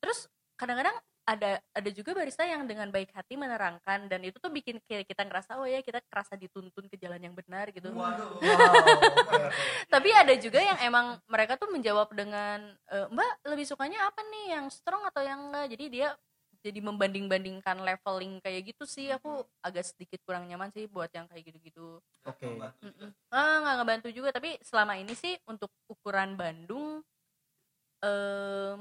[0.00, 0.96] terus kadang-kadang
[1.28, 5.28] ada ada juga barista yang dengan baik hati menerangkan dan itu tuh bikin kayak kita
[5.28, 7.92] ngerasa oh ya kita kerasa dituntun ke jalan yang benar gitu.
[7.92, 8.40] Waduh.
[8.40, 8.72] Wow,
[9.92, 14.56] tapi ada juga yang emang mereka tuh menjawab dengan e, mbak lebih sukanya apa nih
[14.56, 15.68] yang strong atau yang enggak?
[15.76, 16.16] Jadi dia
[16.64, 19.12] jadi membanding-bandingkan leveling kayak gitu sih.
[19.12, 22.00] Aku agak sedikit kurang nyaman sih buat yang kayak gitu-gitu.
[22.24, 22.56] Oke.
[22.56, 23.12] Mm-mm.
[23.28, 24.32] ah nggak ngebantu juga.
[24.32, 27.04] Tapi selama ini sih untuk ukuran Bandung
[28.00, 28.80] em,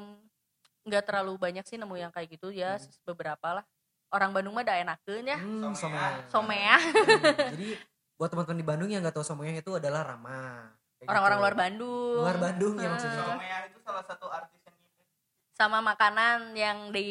[0.87, 2.87] nggak terlalu banyak sih nemu yang kayak gitu ya Hmm.
[3.03, 3.65] beberapa lah
[4.07, 6.23] orang Bandung mah udah enakeun ya Hmm, Somea.
[6.27, 7.67] somea Hmm, Jadi
[8.17, 10.73] buat teman-teman di Bandung yang nggak tahu Somoya itu adalah Rama.
[10.97, 11.43] Kayak orang-orang gitu.
[11.43, 13.21] luar Bandung Luar Bandung ya maksudnya.
[13.21, 15.05] Somea itu salah satu artis yang ngipin
[15.51, 17.07] sama makanan yang di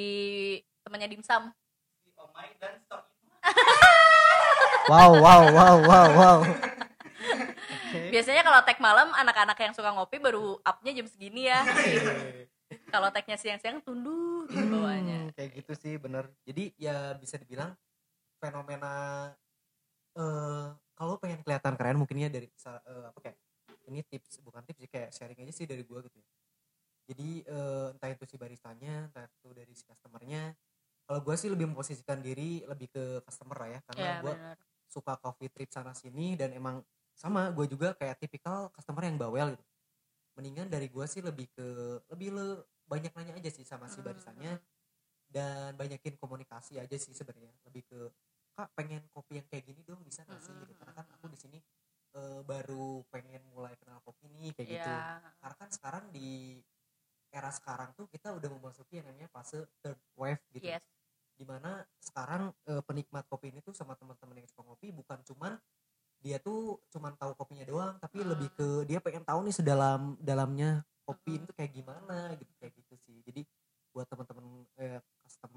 [0.80, 1.52] temannya dimsum
[1.96, 3.02] si Omai dan Stok
[4.86, 6.38] Wow, wow, wow, wow, wow.
[8.06, 11.58] biasanya kalau tag malam anak-anak yang suka ngopi baru upnya jam segini ya
[12.92, 16.30] kalau tagnya siang-siang tunduh gitu bawahnya Hmm, kayak gitu sih bener.
[16.46, 17.74] Jadi ya bisa dibilang
[18.38, 18.94] fenomena
[20.16, 23.36] eh kalau pengen kelihatan keren mungkin ya dari eh, apa kayak
[23.90, 26.26] ini tips bukan tips sih kayak sharing aja sih dari gua gitu ya.
[27.10, 30.54] Jadi eh, entah itu si baristanya, entah itu dari si customernya.
[31.06, 35.18] Kalau gua sih lebih memposisikan diri lebih ke customer lah ya karena gua benar suka
[35.18, 36.80] coffee trip sana sini dan emang
[37.16, 39.64] sama gue juga kayak tipikal customer yang bawel gitu
[40.36, 41.66] mendingan dari gue sih lebih ke
[42.12, 42.48] lebih le
[42.86, 44.06] banyak nanya aja sih sama si Hmm.
[44.08, 44.52] barisanya
[45.26, 47.50] dan banyakin komunikasi aja sih sebenarnya.
[47.66, 47.98] Lebih ke
[48.56, 50.54] kak pengen kopi yang kayak gini dong bisa nggak sih?
[50.54, 50.72] Gitu.
[50.78, 51.58] karena kan aku di sini
[52.16, 54.88] eh, baru pengen mulai kenal kopi nih kayak gitu.
[54.88, 56.56] ya karena kan sekarang di
[57.28, 60.64] era sekarang tuh kita udah memasuki yang namanya fase third wave gitu.
[60.72, 60.80] Yes.
[61.36, 65.60] Di mana sekarang eh, penikmat kopi ini tuh sama teman-teman yang suka ngopi bukan cuman
[66.16, 68.32] dia tuh cuman tahu kopinya doang tapi Hmm.
[68.32, 72.96] lebih ke dia pengen tahu nih sedalam dalamnya kopi itu kayak gimana gitu kayak gitu
[73.04, 73.44] sih jadi
[73.92, 74.98] buat teman-teman eh,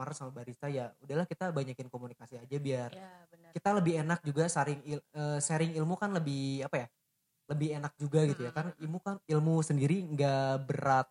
[0.10, 3.10] customer sama barista ya udahlah kita banyakin komunikasi aja biar ya
[3.50, 6.88] kita lebih enak juga sharing il- eh, sharing ilmu kan lebih apa ya
[7.50, 8.54] lebih enak juga gitu ya.
[8.54, 8.58] Hmm.
[8.62, 11.10] kan ilmu kan ilmu sendiri nggak berat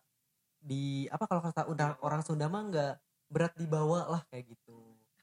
[0.59, 2.93] di apa kalau kata udah orang Sunda mah nggak
[3.27, 4.79] berat dibawa lah kayak gitu.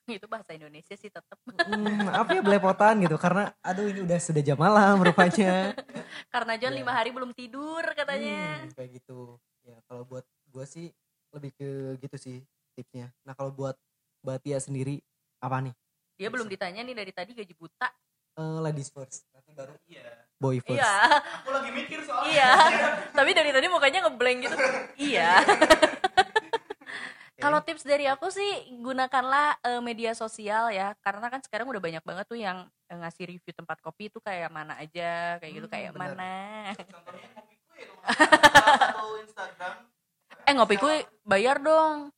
[0.21, 4.43] Itu bahasa Indonesia sih tetap Hmm, apa ya belepotan gitu karena aduh ini udah sudah
[4.45, 5.73] jam malam rupanya.
[6.35, 6.85] Karena John Ya.
[6.85, 8.67] lima hari belum tidur katanya.
[8.69, 9.41] Hmm, kayak gitu.
[9.65, 10.87] Ya kalau buat gue sih
[11.33, 11.69] lebih ke
[12.03, 12.39] gitu sih
[12.77, 13.09] tipsnya.
[13.25, 13.75] Nah kalau buat
[14.21, 15.01] Mbak Tia sendiri
[15.41, 15.75] apa nih?
[16.21, 17.89] Dia belum ditanya nih dari tadi gaji buta.
[18.37, 19.25] Eh, ladies first.
[19.33, 20.29] Nanti baru iya.
[20.37, 20.77] Boy first.
[20.77, 20.93] Iya
[21.41, 22.29] aku lagi mikir soalnya.
[22.29, 22.51] Iya.
[23.17, 24.57] Tapi dari tadi mukanya ngeblank gitu.
[25.01, 25.41] Iya.
[27.37, 30.97] Kalau tips dari aku sih gunakanlah eh, media sosial ya.
[31.05, 34.49] Karena kan sekarang udah banyak banget tuh yang eh, ngasih review tempat kopi itu kayak
[34.53, 36.13] mana aja kayak gitu Hmm, kayak benar.
[36.17, 36.33] mana.
[36.77, 37.89] Contohnya kopiku ya
[39.25, 39.75] Instagram.
[40.49, 40.89] Eh ngopiku
[41.25, 42.09] bayar dong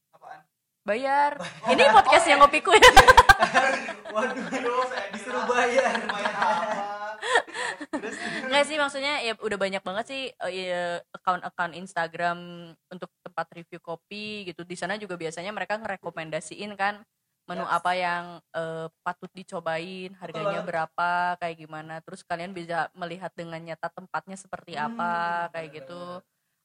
[0.89, 1.37] bayar
[1.69, 2.81] ini podcast yang ngopiku ya
[4.15, 6.89] waduh Aduh, saya disuruh bayar bayar apa
[8.49, 12.39] Enggak sih maksudnya ya udah banyak banget sih ya, account-account Instagram
[12.89, 14.65] untuk tempat review kopi gitu.
[14.65, 17.05] Di sana juga biasanya mereka ngerekomendasiin kan
[17.45, 17.75] menu Yes.
[17.75, 20.69] apa yang eh, patut dicobain, harganya Betul.
[20.69, 21.95] berapa, kayak gimana.
[22.05, 25.13] Terus kalian bisa melihat dengan nyata tempatnya seperti Hmm, apa,
[25.53, 25.77] kayak benar-benar.
[25.77, 26.03] gitu.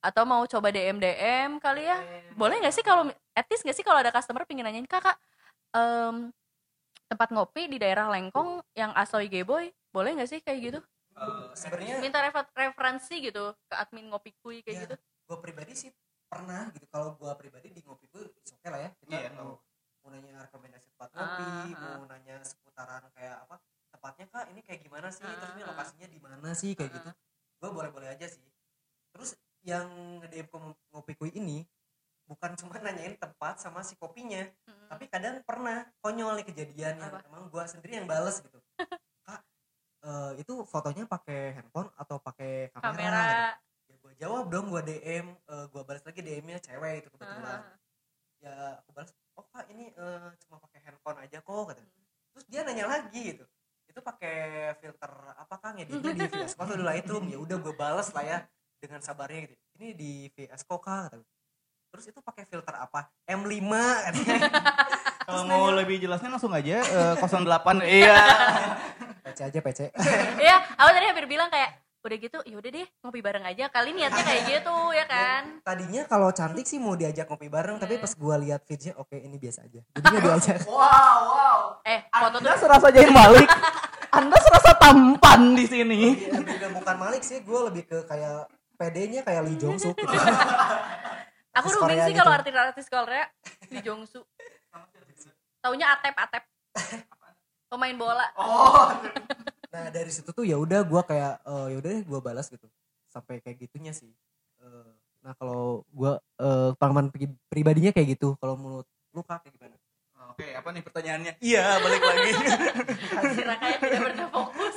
[0.03, 1.97] Atau mau coba DM DM kali ya?
[2.35, 5.15] Boleh nggak sih kalau etis nggak sih kalau ada customer pingin nanyain kakak
[5.71, 6.27] em,
[7.07, 10.39] tempat ngopi di daerah Lengkong yang Asoy Geboy boleh nggak sih?
[10.43, 10.79] Kayak gitu.
[11.13, 14.83] Eh, sebenarnya minta refer- referensi gitu ke admin ngopi kuy kayak Ya.
[14.89, 14.95] gitu.
[15.23, 15.89] gue pribadi sih
[16.27, 16.83] pernah gitu.
[16.91, 18.89] Kalau gue pribadi di ngopi gue oke okay lah ya.
[18.99, 19.29] Kita Iya.
[19.39, 19.55] mau,
[20.03, 21.47] mau nanya rekomendasi tempat ngopi
[21.79, 23.55] Ah, mau nanya seputaran kayak apa
[23.93, 25.23] tempatnya kak ini kayak gimana sih?
[25.23, 25.71] Terus ini Ah, ah.
[25.71, 26.71] lokasinya di mana sih?
[26.75, 27.09] Kayak Ah, gitu.
[27.61, 28.43] gue boleh boleh aja sih.
[29.13, 29.88] Terus yang
[30.19, 30.58] nge-DM ke
[30.91, 31.63] ngopi kuy ini
[32.23, 34.88] bukan cuma nanyain tempat sama si kopinya Mm.
[34.88, 37.19] tapi kadang pernah konyol nih kejadian yang Apa?
[37.28, 38.60] emang gue sendiri yang bales gitu
[39.23, 39.41] kak
[40.04, 43.21] eh, itu fotonya pakai handphone atau pakai kamera, gitu kamera
[43.88, 47.76] ya gue jawab dong gue DM eh, gue balas lagi DM-nya cewek itu kebetulan Ah,
[48.39, 51.82] ya aku balas oh kak ini eh, cuma pakai handphone aja kok kata
[52.34, 53.45] terus dia nanya lagi gitu
[53.84, 54.36] itu pakai
[54.80, 58.23] filter apa kang ngeditnya di VS Code atau di Lightroom ya udah gue balas lah
[58.26, 58.38] ya
[59.03, 61.19] dengan sabarnya gitu ini di VS kak kata.
[61.91, 63.67] terus itu pakai filter apa M5
[64.07, 64.39] katanya
[65.23, 67.47] Kalau mau lebih jelasnya langsung aja eh, 08
[67.99, 68.15] iya.
[69.23, 69.79] PC aja PC
[70.43, 73.71] Iya, aku tadi hampir bilang kayak udah gitu, ya udah deh ngopi bareng aja.
[73.71, 75.63] Kali niatnya kayak gitu ya kan.
[75.63, 79.39] tadinya kalau cantik sih mau diajak ngopi bareng tapi pas gue lihat feednya oke ini
[79.39, 80.83] biasa aja jadinya diajak Wow,
[81.31, 81.59] wow.
[81.87, 83.47] Eh, foto tuh Anda serasa Jain Malik.
[84.11, 85.99] Anda serasa tampan di sini.
[86.27, 90.15] ke bukan Malik sih gue lebih ke kayak PD-nya kayak Lee Jong Suk gitu
[91.53, 92.39] aku rubing sih kalau gitu.
[92.41, 93.25] artis-artis Korea
[93.69, 94.25] di Jongsu.
[95.62, 96.43] Taunya Atep Atep.
[97.69, 98.25] Pemain bola.
[98.38, 98.89] Oh.
[99.73, 102.69] nah dari situ tuh ya udah gue kayak eh, ya udah deh gue balas gitu
[103.09, 104.09] sampai kayak gitunya sih
[104.63, 109.77] Eh, nah kalau gue eh, pengalaman pri- pribadinya kayak gitu kalau menurut lu kayak gimana
[110.33, 111.33] Oke, apa nih pertanyaannya?
[111.43, 112.31] Iya, balik lagi.
[113.38, 114.75] Kira kayak tidak pernah fokus.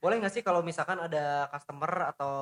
[0.00, 2.34] boleh nggak sih kalau misalkan ada customer atau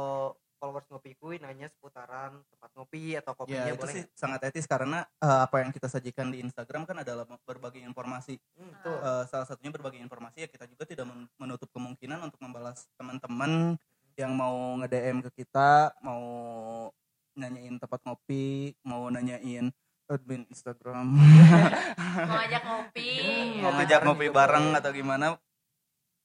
[0.73, 4.65] followers ngopi kuy nanya seputaran tempat ngopi atau kopinya ya, itu boleh sih sangat etis
[4.65, 8.41] karena eh, apa yang kita sajikan di Instagram kan adalah berbagi informasi.
[8.57, 8.97] Hmm, betul.
[8.97, 13.77] Eh, salah satunya berbagi informasi ya kita juga tidak men- menutup kemungkinan untuk membalas teman-teman
[14.17, 16.25] yang mau nge-DM ke kita, mau
[17.37, 19.69] nanyain tempat ngopi, mau nanyain
[20.09, 21.09] admin Instagram,
[22.29, 23.09] Mau ngajak ngopi.
[23.21, 23.77] Hmm, mau ya.
[23.81, 24.81] ngajak ngopi juga bareng boleh.
[24.81, 25.27] atau gimana.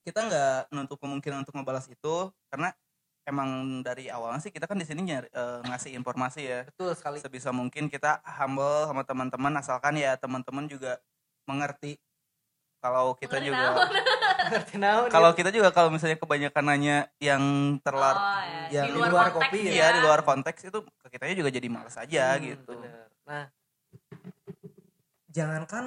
[0.08, 2.72] Kita nggak menutup kemungkinan untuk membalas itu karena
[3.28, 3.48] emang
[3.80, 6.60] dari awalnya sih kita kan di sini nyari- eh, ngasih informasi ya.
[6.64, 10.96] betul sekali sebisa mungkin kita humble sama teman-teman asalkan ya teman-teman juga
[11.44, 12.00] mengerti
[12.78, 13.90] kalau kita Mengerti juga naon.
[14.50, 17.42] ngerti naon kalau kita juga kalau misalnya kebanyakan nanya yang
[17.78, 18.80] terlar Oh, ya.
[18.80, 19.72] yang di di luar, konteks kopi ya.
[19.74, 23.06] ya di luar konteks itu ke kitanya juga jadi males aja Hmm, gitu bener.
[23.22, 23.44] Nah,
[25.28, 25.84] jangankan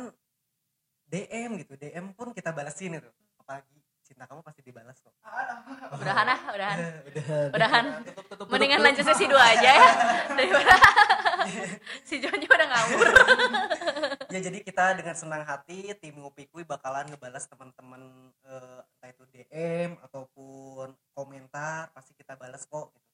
[1.08, 3.10] DM gitu, DM pun kita balasin itu.
[3.38, 3.81] Apalagi
[4.12, 5.16] cinta kamu pasti dibalas kok.
[6.04, 6.78] Udahan ah, udahan.
[7.08, 7.56] Udah.
[7.56, 7.84] Udahan.
[8.04, 8.88] Tutup, tutup, Mendingan tutup.
[8.92, 9.90] lanjut sesi 2 aja ya.
[10.38, 10.76] Daripada
[12.04, 13.08] si Jonnya udah ngawur.
[14.30, 18.02] Ya jadi kita dengan senang hati tim Ngopi Kuy bakalan ngebalas teman-teman
[18.44, 23.08] eh, entah itu DM ataupun komentar pasti kita balas kok gitu.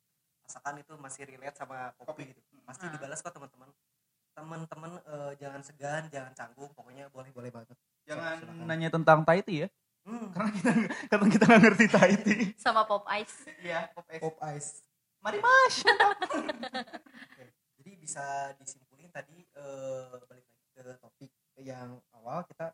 [0.44, 2.42] Asalkan itu masih relate sama kopi gitu.
[2.64, 2.92] Pasti Ah.
[2.92, 3.70] dibalas kok teman-teman.
[4.34, 7.78] Teman-teman eh, jangan segan, jangan canggung, pokoknya boleh-boleh banget.
[8.08, 8.64] jangan Silakan.
[8.64, 9.68] nanya tentang Tahiti ya
[10.08, 10.72] Hmm, karena kita
[11.12, 13.44] karena kita nggak ngerti Tahiti Sama Pop Ice.
[13.60, 14.72] ya pop es pop ice.
[15.20, 15.76] mari mas
[17.36, 18.24] Oke, Jadi bisa
[18.56, 22.72] disimpulin tadi eh, balik lagi ke topik yang awal kita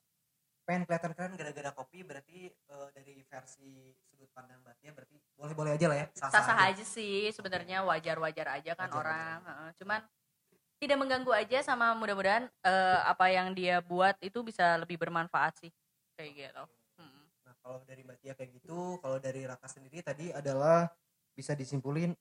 [0.64, 3.72] pengen kelihatan keren gara-gara kopi berarti eh, dari versi
[4.04, 8.88] sudut pandang Batia berarti boleh-boleh aja lah ya Sah-sah aja sih sebenarnya wajar-wajar aja kan
[8.88, 9.02] Wajar-wajar.
[9.02, 9.38] orang.
[9.42, 10.00] Heeh, Cuman
[10.78, 15.72] tidak mengganggu aja sama mudah-mudahan eh, apa yang dia buat itu bisa lebih bermanfaat sih
[16.14, 16.64] kayak gitu.
[17.64, 20.92] Kalau dari Batia kayak gitu, kalau dari Raka sendiri tadi adalah
[21.32, 22.12] bisa disimpulin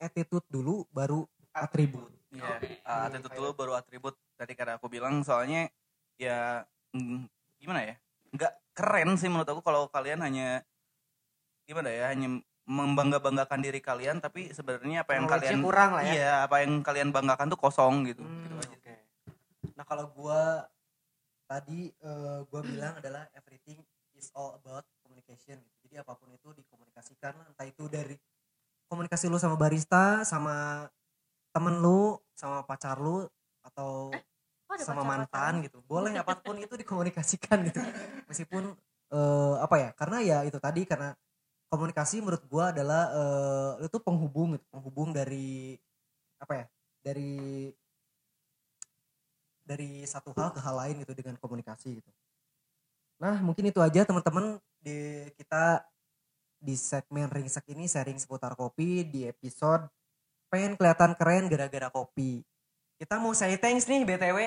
[0.00, 2.08] attitude dulu baru atribut.
[2.32, 2.68] Iya, Oke.
[2.88, 4.16] uh, attitude dulu baru atribut.
[4.40, 5.68] Tadi karena aku bilang soalnya
[6.16, 6.64] ya
[6.96, 7.28] mm,
[7.60, 7.94] gimana ya?
[8.32, 10.64] Nggak keren sih menurut aku kalau kalian hanya
[11.68, 16.12] gimana ya, hanya membangga-banggakan diri kalian tapi sebenarnya apa yang kalian kurang lah ya.
[16.16, 18.24] Iya, apa yang kalian banggakan tuh kosong gitu.
[18.24, 18.72] Hmm, Gitu aja.
[18.72, 18.94] oke.
[19.76, 20.64] Nah kalau gua
[21.44, 23.84] tadi eh, gua bilang adalah everything
[24.18, 25.56] is all about communication.
[25.62, 25.76] gitu.
[25.88, 28.18] Jadi apa pun itu dikomunikasikan lah, entah itu dari
[28.90, 30.86] komunikasi lu sama barista, sama
[31.54, 33.24] temen lu, sama pacar lu,
[33.62, 34.10] atau
[34.68, 35.08] ada sama pacar-pacaran.
[35.30, 35.78] mantan gitu.
[35.86, 37.80] Boleh apa pun itu dikomunikasikan gitu.
[38.28, 38.74] Meskipun
[39.14, 39.90] eh, apa ya?
[39.96, 41.14] Karena ya itu tadi karena
[41.72, 45.78] komunikasi menurut gua adalah eh, itu penghubung gitu, penghubung dari
[46.42, 46.66] apa ya?
[47.00, 47.32] Dari
[49.68, 52.10] dari satu hal ke hal lain gitu dengan komunikasi gitu.
[53.18, 55.82] Nah, mungkin itu aja teman-teman di kita
[56.58, 59.86] di segmen ringsek ini sharing seputar kopi di episode
[60.50, 62.42] pengen kelihatan keren gara-gara kopi.
[62.98, 64.38] Kita mau say thanks nih BTW.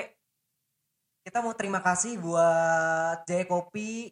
[1.21, 4.09] Kita mau terima kasih buat Jaya Kopi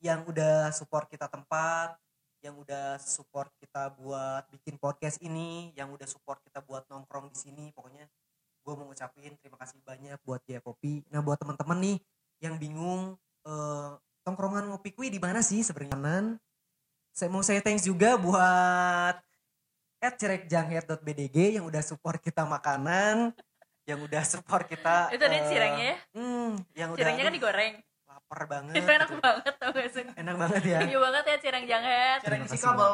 [0.00, 2.00] yang udah support kita tempat,
[2.40, 7.36] yang udah support kita buat bikin podcast ini, yang udah support kita buat nongkrong di
[7.36, 7.64] sini.
[7.76, 8.08] Pokoknya
[8.64, 11.04] gue mau ngucapin terima kasih banyak buat Jaya Kopi.
[11.12, 11.96] Nah buat teman-teman nih
[12.40, 13.90] yang bingung eh,
[14.24, 16.36] tongkrongan ngopi kui di mana sih sebenarnya?
[17.14, 19.16] Saya mau saya thanks juga buat
[20.04, 23.32] at cerekjanghead.bdg yang udah support kita makanan,
[23.88, 25.08] yang udah support kita.
[25.08, 25.96] Itu ada eh, cirengnya ya?
[26.12, 27.74] Hmm, yang udah Cirengnya kan digoreng.
[28.04, 28.74] lapar banget.
[28.78, 29.20] Itu enak gitu.
[29.24, 30.04] banget tau gak sih?
[30.04, 30.78] Enak banget ya.
[30.86, 32.18] You banget ya cireng janghet.
[32.20, 32.92] Cireng Terima isi kabel.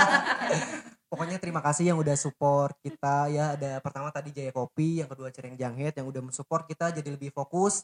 [1.10, 3.54] Pokoknya terima kasih yang udah support kita ya.
[3.54, 7.34] Ada pertama tadi Jaya Kopi, yang kedua Cireng Janghet yang udah mensupport kita jadi lebih
[7.34, 7.82] fokus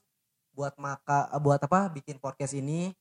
[0.56, 2.96] buat maka buat apa bikin podcast ini.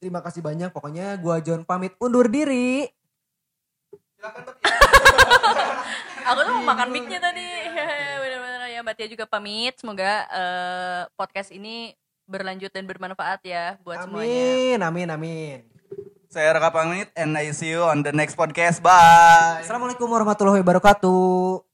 [0.00, 0.72] Terima kasih banyak.
[0.72, 2.88] Pokoknya gua John pamit undur diri.
[6.30, 7.44] Aku tuh mau makan mic-nya tadi.
[8.24, 9.76] Bener-bener ya Mbak Tia juga pamit.
[9.76, 11.92] Semoga eh, podcast ini
[12.24, 14.32] berlanjut dan bermanfaat ya buat semuanya.
[14.32, 15.70] Amin, amin, amin.
[16.30, 18.78] Saya Raka pamit and I see you on the next podcast.
[18.78, 19.66] Bye.
[19.66, 21.66] Assalamualaikum warahmatullahi wabarakatuh.